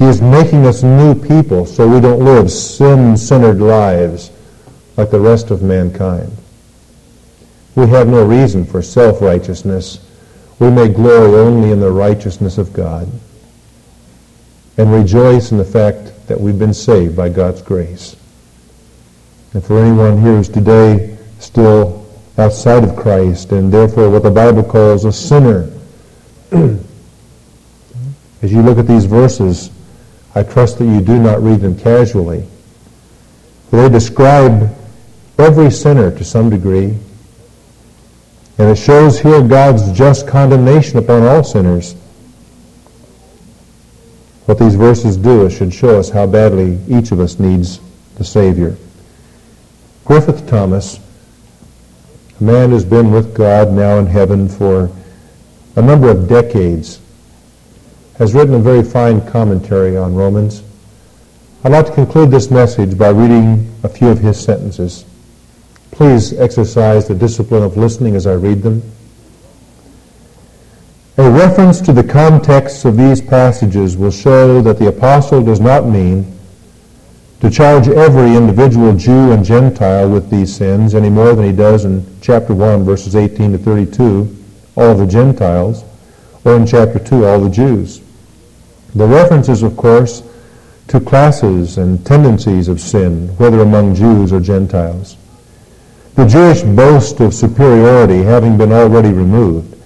He 0.00 0.04
is 0.04 0.20
making 0.20 0.66
us 0.66 0.82
new 0.82 1.14
people 1.14 1.64
so 1.64 1.86
we 1.86 2.00
don't 2.00 2.24
live 2.24 2.50
sin-centered 2.50 3.60
lives 3.60 4.32
like 4.96 5.12
the 5.12 5.20
rest 5.20 5.52
of 5.52 5.62
mankind. 5.62 6.36
We 7.76 7.86
have 7.86 8.08
no 8.08 8.26
reason 8.26 8.64
for 8.64 8.82
self-righteousness. 8.82 10.04
We 10.58 10.70
may 10.72 10.88
glory 10.88 11.38
only 11.38 11.70
in 11.70 11.78
the 11.78 11.92
righteousness 11.92 12.58
of 12.58 12.72
God 12.72 13.08
and 14.76 14.92
rejoice 14.92 15.52
in 15.52 15.58
the 15.58 15.64
fact 15.64 16.26
that 16.26 16.40
we've 16.40 16.58
been 16.58 16.74
saved 16.74 17.16
by 17.16 17.28
God's 17.28 17.62
grace. 17.62 18.16
And 19.58 19.66
for 19.66 19.82
anyone 19.82 20.22
here 20.22 20.36
who's 20.36 20.48
today 20.48 21.18
still 21.40 22.06
outside 22.38 22.84
of 22.84 22.94
Christ 22.94 23.50
and 23.50 23.72
therefore 23.72 24.08
what 24.08 24.22
the 24.22 24.30
Bible 24.30 24.62
calls 24.62 25.04
a 25.04 25.12
sinner, 25.12 25.68
As 26.52 28.52
you 28.52 28.62
look 28.62 28.78
at 28.78 28.86
these 28.86 29.04
verses, 29.04 29.72
I 30.36 30.44
trust 30.44 30.78
that 30.78 30.84
you 30.84 31.00
do 31.00 31.18
not 31.18 31.42
read 31.42 31.58
them 31.58 31.76
casually. 31.76 32.46
They 33.72 33.88
describe 33.88 34.72
every 35.38 35.72
sinner 35.72 36.16
to 36.16 36.24
some 36.24 36.50
degree. 36.50 36.96
And 38.58 38.70
it 38.70 38.78
shows 38.78 39.18
here 39.18 39.42
God's 39.42 39.90
just 39.90 40.28
condemnation 40.28 41.00
upon 41.00 41.24
all 41.24 41.42
sinners. 41.42 41.96
What 44.46 44.60
these 44.60 44.76
verses 44.76 45.16
do 45.16 45.46
is 45.46 45.52
should 45.52 45.74
show 45.74 45.98
us 45.98 46.10
how 46.10 46.28
badly 46.28 46.78
each 46.86 47.10
of 47.10 47.18
us 47.18 47.40
needs 47.40 47.80
the 48.14 48.24
Savior. 48.24 48.76
Griffith 50.08 50.48
Thomas, 50.48 50.98
a 52.40 52.42
man 52.42 52.70
who's 52.70 52.82
been 52.82 53.10
with 53.10 53.34
God 53.34 53.70
now 53.72 53.98
in 53.98 54.06
heaven 54.06 54.48
for 54.48 54.90
a 55.76 55.82
number 55.82 56.08
of 56.08 56.26
decades, 56.26 56.98
has 58.16 58.32
written 58.32 58.54
a 58.54 58.58
very 58.58 58.82
fine 58.82 59.20
commentary 59.28 59.98
on 59.98 60.14
Romans. 60.14 60.62
I'd 61.62 61.72
like 61.72 61.84
to 61.88 61.92
conclude 61.92 62.30
this 62.30 62.50
message 62.50 62.96
by 62.96 63.10
reading 63.10 63.70
a 63.82 63.88
few 63.90 64.08
of 64.08 64.18
his 64.18 64.42
sentences. 64.42 65.04
Please 65.90 66.32
exercise 66.32 67.06
the 67.06 67.14
discipline 67.14 67.62
of 67.62 67.76
listening 67.76 68.16
as 68.16 68.26
I 68.26 68.32
read 68.32 68.62
them. 68.62 68.80
A 71.18 71.30
reference 71.30 71.82
to 71.82 71.92
the 71.92 72.02
context 72.02 72.86
of 72.86 72.96
these 72.96 73.20
passages 73.20 73.94
will 73.98 74.10
show 74.10 74.62
that 74.62 74.78
the 74.78 74.88
apostle 74.88 75.44
does 75.44 75.60
not 75.60 75.86
mean 75.86 76.37
to 77.40 77.50
charge 77.50 77.88
every 77.88 78.34
individual 78.34 78.96
Jew 78.96 79.30
and 79.32 79.44
Gentile 79.44 80.10
with 80.10 80.28
these 80.28 80.54
sins 80.54 80.94
any 80.94 81.08
more 81.08 81.34
than 81.34 81.44
he 81.44 81.52
does 81.52 81.84
in 81.84 82.04
chapter 82.20 82.52
1, 82.52 82.84
verses 82.84 83.14
18 83.14 83.52
to 83.52 83.58
32, 83.58 84.36
all 84.76 84.94
the 84.94 85.06
Gentiles, 85.06 85.84
or 86.44 86.56
in 86.56 86.66
chapter 86.66 86.98
2, 86.98 87.26
all 87.26 87.40
the 87.40 87.50
Jews. 87.50 88.00
The 88.94 89.06
references, 89.06 89.62
of 89.62 89.76
course, 89.76 90.22
to 90.88 90.98
classes 90.98 91.78
and 91.78 92.04
tendencies 92.04 92.66
of 92.66 92.80
sin, 92.80 93.28
whether 93.36 93.60
among 93.60 93.94
Jews 93.94 94.32
or 94.32 94.40
Gentiles. 94.40 95.16
The 96.14 96.26
Jewish 96.26 96.62
boast 96.62 97.20
of 97.20 97.34
superiority 97.34 98.22
having 98.22 98.58
been 98.58 98.72
already 98.72 99.12
removed, 99.12 99.76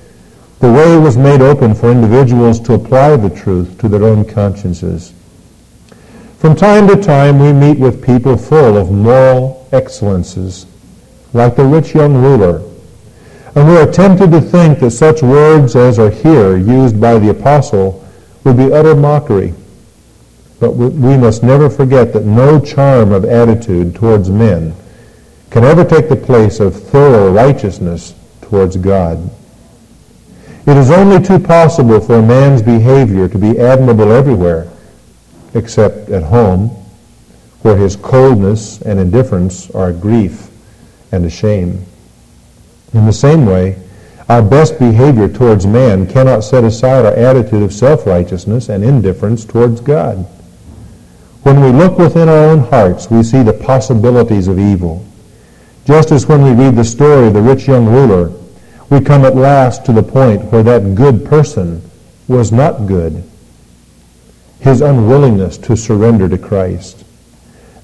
the 0.60 0.72
way 0.72 0.96
was 0.96 1.18
made 1.18 1.42
open 1.42 1.74
for 1.74 1.90
individuals 1.90 2.60
to 2.60 2.74
apply 2.74 3.16
the 3.16 3.28
truth 3.28 3.76
to 3.80 3.88
their 3.88 4.04
own 4.04 4.24
consciences. 4.24 5.12
From 6.42 6.56
time 6.56 6.88
to 6.88 7.00
time, 7.00 7.38
we 7.38 7.52
meet 7.52 7.78
with 7.78 8.04
people 8.04 8.36
full 8.36 8.76
of 8.76 8.90
moral 8.90 9.68
excellences, 9.70 10.66
like 11.32 11.54
the 11.54 11.64
rich 11.64 11.94
young 11.94 12.20
ruler. 12.20 12.68
And 13.54 13.68
we 13.68 13.76
are 13.76 13.88
tempted 13.88 14.32
to 14.32 14.40
think 14.40 14.80
that 14.80 14.90
such 14.90 15.22
words 15.22 15.76
as 15.76 16.00
are 16.00 16.10
here 16.10 16.56
used 16.56 17.00
by 17.00 17.20
the 17.20 17.30
apostle 17.30 18.04
would 18.42 18.56
be 18.56 18.72
utter 18.72 18.96
mockery. 18.96 19.54
But 20.58 20.72
we 20.72 21.16
must 21.16 21.44
never 21.44 21.70
forget 21.70 22.12
that 22.12 22.24
no 22.24 22.58
charm 22.58 23.12
of 23.12 23.24
attitude 23.24 23.94
towards 23.94 24.28
men 24.28 24.74
can 25.50 25.62
ever 25.62 25.84
take 25.84 26.08
the 26.08 26.16
place 26.16 26.58
of 26.58 26.74
thorough 26.74 27.30
righteousness 27.30 28.16
towards 28.40 28.76
God. 28.76 29.30
It 30.66 30.76
is 30.76 30.90
only 30.90 31.24
too 31.24 31.38
possible 31.38 32.00
for 32.00 32.16
a 32.16 32.22
man's 32.22 32.62
behavior 32.62 33.28
to 33.28 33.38
be 33.38 33.60
admirable 33.60 34.10
everywhere, 34.10 34.68
except 35.54 36.08
at 36.08 36.22
home, 36.22 36.68
where 37.62 37.76
his 37.76 37.96
coldness 37.96 38.80
and 38.82 38.98
indifference 38.98 39.70
are 39.70 39.90
a 39.90 39.92
grief 39.92 40.48
and 41.12 41.24
a 41.24 41.30
shame. 41.30 41.84
In 42.92 43.06
the 43.06 43.12
same 43.12 43.46
way, 43.46 43.78
our 44.28 44.42
best 44.42 44.78
behavior 44.78 45.28
towards 45.28 45.66
man 45.66 46.06
cannot 46.06 46.40
set 46.40 46.64
aside 46.64 47.04
our 47.04 47.14
attitude 47.14 47.62
of 47.62 47.72
self-righteousness 47.72 48.68
and 48.68 48.84
indifference 48.84 49.44
towards 49.44 49.80
God. 49.80 50.26
When 51.42 51.60
we 51.60 51.70
look 51.70 51.98
within 51.98 52.28
our 52.28 52.50
own 52.50 52.60
hearts, 52.60 53.10
we 53.10 53.22
see 53.22 53.42
the 53.42 53.52
possibilities 53.52 54.48
of 54.48 54.58
evil. 54.58 55.04
Just 55.84 56.12
as 56.12 56.26
when 56.26 56.42
we 56.42 56.52
read 56.52 56.76
the 56.76 56.84
story 56.84 57.26
of 57.26 57.34
the 57.34 57.42
rich 57.42 57.66
young 57.66 57.86
ruler, 57.86 58.32
we 58.90 59.00
come 59.00 59.24
at 59.24 59.34
last 59.34 59.84
to 59.86 59.92
the 59.92 60.02
point 60.02 60.44
where 60.52 60.62
that 60.62 60.94
good 60.94 61.24
person 61.24 61.82
was 62.28 62.52
not 62.52 62.86
good. 62.86 63.24
His 64.62 64.80
unwillingness 64.80 65.58
to 65.58 65.76
surrender 65.76 66.28
to 66.28 66.38
Christ, 66.38 67.04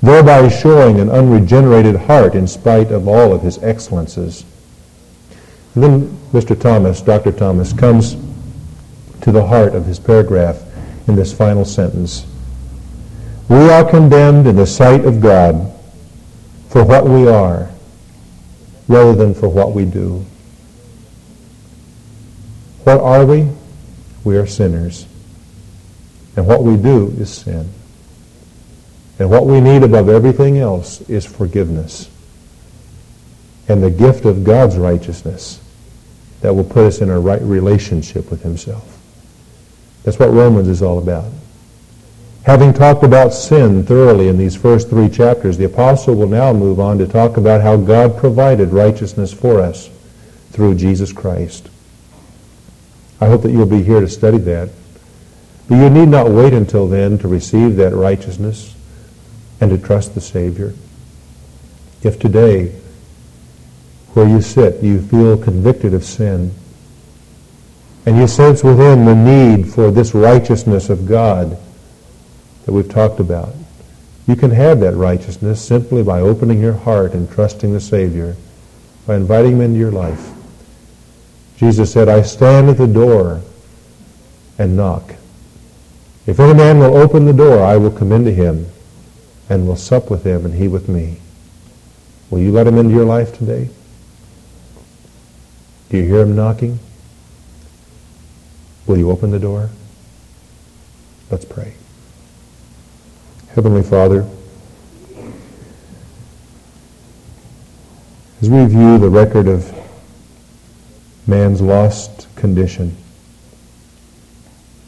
thereby 0.00 0.48
showing 0.48 1.00
an 1.00 1.10
unregenerated 1.10 1.96
heart 1.96 2.36
in 2.36 2.46
spite 2.46 2.92
of 2.92 3.08
all 3.08 3.34
of 3.34 3.42
his 3.42 3.58
excellences. 3.64 4.44
And 5.74 5.82
then 5.82 6.18
Mr. 6.32 6.58
Thomas, 6.58 7.02
Dr. 7.02 7.32
Thomas, 7.32 7.72
comes 7.72 8.16
to 9.22 9.32
the 9.32 9.44
heart 9.44 9.74
of 9.74 9.86
his 9.86 9.98
paragraph 9.98 10.62
in 11.08 11.16
this 11.16 11.32
final 11.32 11.64
sentence. 11.64 12.24
We 13.48 13.70
are 13.70 13.84
condemned 13.84 14.46
in 14.46 14.54
the 14.54 14.66
sight 14.66 15.04
of 15.04 15.20
God 15.20 15.72
for 16.68 16.84
what 16.84 17.04
we 17.04 17.26
are 17.26 17.70
rather 18.86 19.14
than 19.14 19.34
for 19.34 19.48
what 19.48 19.72
we 19.72 19.84
do. 19.84 20.24
What 22.84 23.00
are 23.00 23.26
we? 23.26 23.48
We 24.22 24.36
are 24.36 24.46
sinners. 24.46 25.06
And 26.36 26.46
what 26.46 26.62
we 26.62 26.76
do 26.76 27.08
is 27.18 27.32
sin. 27.32 27.68
And 29.18 29.30
what 29.30 29.46
we 29.46 29.60
need 29.60 29.82
above 29.82 30.08
everything 30.08 30.58
else 30.58 31.00
is 31.02 31.26
forgiveness. 31.26 32.08
And 33.68 33.82
the 33.82 33.90
gift 33.90 34.24
of 34.24 34.44
God's 34.44 34.76
righteousness 34.76 35.60
that 36.40 36.54
will 36.54 36.64
put 36.64 36.86
us 36.86 37.00
in 37.00 37.10
a 37.10 37.18
right 37.18 37.42
relationship 37.42 38.30
with 38.30 38.42
himself. 38.42 38.96
That's 40.04 40.18
what 40.18 40.30
Romans 40.30 40.68
is 40.68 40.82
all 40.82 40.98
about. 40.98 41.30
Having 42.44 42.74
talked 42.74 43.02
about 43.02 43.34
sin 43.34 43.84
thoroughly 43.84 44.28
in 44.28 44.38
these 44.38 44.56
first 44.56 44.88
three 44.88 45.08
chapters, 45.08 45.58
the 45.58 45.64
apostle 45.64 46.14
will 46.14 46.28
now 46.28 46.52
move 46.52 46.80
on 46.80 46.96
to 46.98 47.06
talk 47.06 47.36
about 47.36 47.60
how 47.60 47.76
God 47.76 48.16
provided 48.16 48.70
righteousness 48.70 49.34
for 49.34 49.60
us 49.60 49.90
through 50.52 50.76
Jesus 50.76 51.12
Christ. 51.12 51.68
I 53.20 53.26
hope 53.26 53.42
that 53.42 53.50
you'll 53.50 53.66
be 53.66 53.82
here 53.82 54.00
to 54.00 54.08
study 54.08 54.38
that. 54.38 54.70
But 55.68 55.76
you 55.76 55.90
need 55.90 56.08
not 56.08 56.30
wait 56.30 56.54
until 56.54 56.88
then 56.88 57.18
to 57.18 57.28
receive 57.28 57.76
that 57.76 57.94
righteousness 57.94 58.74
and 59.60 59.70
to 59.70 59.78
trust 59.78 60.14
the 60.14 60.20
Savior. 60.20 60.72
If 62.02 62.18
today, 62.18 62.74
where 64.14 64.26
you 64.26 64.40
sit, 64.40 64.82
you 64.82 65.02
feel 65.02 65.36
convicted 65.36 65.92
of 65.94 66.04
sin, 66.04 66.54
and 68.06 68.16
you 68.16 68.26
sense 68.26 68.64
within 68.64 69.04
the 69.04 69.14
need 69.14 69.68
for 69.70 69.90
this 69.90 70.14
righteousness 70.14 70.88
of 70.88 71.06
God, 71.06 71.58
that 72.64 72.72
we've 72.72 72.88
talked 72.88 73.20
about. 73.20 73.54
You 74.26 74.36
can 74.36 74.50
have 74.50 74.80
that 74.80 74.94
righteousness 74.94 75.62
simply 75.62 76.02
by 76.02 76.20
opening 76.20 76.60
your 76.60 76.74
heart 76.74 77.12
and 77.12 77.30
trusting 77.30 77.72
the 77.72 77.80
Savior, 77.80 78.36
by 79.06 79.16
inviting 79.16 79.52
him 79.52 79.60
into 79.60 79.78
your 79.78 79.90
life. 79.90 80.32
Jesus 81.56 81.92
said, 81.92 82.08
I 82.08 82.22
stand 82.22 82.70
at 82.70 82.78
the 82.78 82.86
door 82.86 83.42
and 84.58 84.76
knock. 84.76 85.14
If 86.28 86.38
any 86.38 86.52
man 86.52 86.78
will 86.78 86.94
open 86.94 87.24
the 87.24 87.32
door, 87.32 87.64
I 87.64 87.78
will 87.78 87.90
come 87.90 88.12
into 88.12 88.30
him 88.30 88.66
and 89.48 89.66
will 89.66 89.76
sup 89.76 90.10
with 90.10 90.24
him 90.26 90.44
and 90.44 90.52
he 90.52 90.68
with 90.68 90.86
me. 90.86 91.20
Will 92.28 92.40
you 92.40 92.52
let 92.52 92.66
him 92.66 92.76
into 92.76 92.92
your 92.92 93.06
life 93.06 93.38
today? 93.38 93.70
Do 95.88 95.96
you 95.96 96.02
hear 96.02 96.20
him 96.20 96.36
knocking? 96.36 96.80
Will 98.86 98.98
you 98.98 99.10
open 99.10 99.30
the 99.30 99.38
door? 99.38 99.70
Let's 101.30 101.46
pray. 101.46 101.72
Heavenly 103.54 103.82
Father, 103.82 104.28
as 108.42 108.50
we 108.50 108.66
view 108.66 108.98
the 108.98 109.08
record 109.08 109.48
of 109.48 109.74
man's 111.26 111.62
lost 111.62 112.28
condition, 112.36 112.94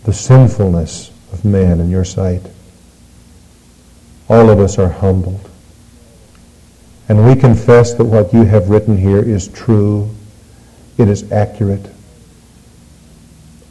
the 0.05 0.13
sinfulness 0.13 1.10
of 1.33 1.45
man 1.45 1.81
in 1.81 1.91
your 1.91 2.05
sight, 2.05 2.43
all 4.29 4.49
of 4.49 4.61
us 4.61 4.79
are 4.79 4.89
humbled. 4.89 5.51
And 7.09 7.27
we 7.27 7.35
confess 7.35 7.95
that 7.95 8.05
what 8.05 8.33
you 8.33 8.45
have 8.45 8.71
written 8.71 8.97
here 8.97 9.19
is 9.19 9.49
true. 9.49 10.11
It 10.97 11.09
is 11.09 11.33
accurate. 11.33 11.91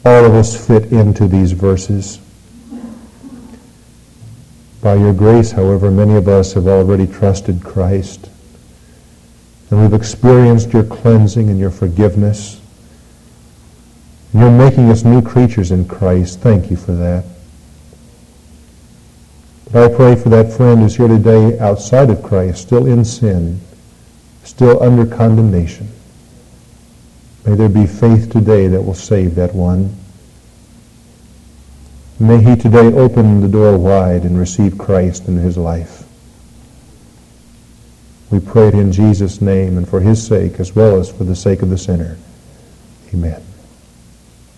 All 0.04 0.26
of 0.26 0.34
us 0.34 0.66
fit 0.66 0.92
into 0.92 1.26
these 1.26 1.52
verses. 1.52 2.20
By 4.82 4.96
your 4.96 5.14
grace, 5.14 5.52
however, 5.52 5.90
many 5.90 6.16
of 6.16 6.28
us 6.28 6.52
have 6.52 6.66
already 6.66 7.06
trusted 7.06 7.62
Christ. 7.62 8.28
And 9.70 9.80
we've 9.80 9.94
experienced 9.94 10.72
your 10.72 10.84
cleansing 10.84 11.48
and 11.48 11.58
your 11.58 11.70
forgiveness. 11.70 12.60
And 14.32 14.42
you're 14.42 14.50
making 14.50 14.90
us 14.90 15.04
new 15.04 15.22
creatures 15.22 15.70
in 15.70 15.86
Christ. 15.86 16.40
Thank 16.40 16.70
you 16.70 16.76
for 16.76 16.92
that. 16.92 17.24
But 19.72 19.92
I 19.92 19.94
pray 19.94 20.16
for 20.16 20.30
that 20.30 20.52
friend 20.52 20.80
who's 20.80 20.96
here 20.96 21.06
today 21.06 21.58
outside 21.58 22.10
of 22.10 22.22
Christ, 22.22 22.62
still 22.62 22.86
in 22.86 23.04
sin, 23.04 23.60
still 24.42 24.82
under 24.82 25.06
condemnation. 25.06 25.88
May 27.46 27.54
there 27.54 27.68
be 27.68 27.86
faith 27.86 28.30
today 28.30 28.66
that 28.66 28.82
will 28.82 28.94
save 28.94 29.36
that 29.36 29.54
one. 29.54 29.96
May 32.18 32.42
he 32.42 32.56
today 32.56 32.92
open 32.92 33.40
the 33.40 33.48
door 33.48 33.78
wide 33.78 34.24
and 34.24 34.38
receive 34.38 34.76
Christ 34.76 35.28
into 35.28 35.40
his 35.40 35.56
life. 35.56 36.04
We 38.30 38.40
pray 38.40 38.68
it 38.68 38.74
in 38.74 38.92
Jesus' 38.92 39.40
name 39.40 39.78
and 39.78 39.88
for 39.88 40.00
his 40.00 40.24
sake 40.24 40.60
as 40.60 40.74
well 40.74 40.98
as 40.98 41.10
for 41.10 41.24
the 41.24 41.34
sake 41.34 41.62
of 41.62 41.70
the 41.70 41.78
sinner. 41.78 42.18
Amen. 43.14 43.42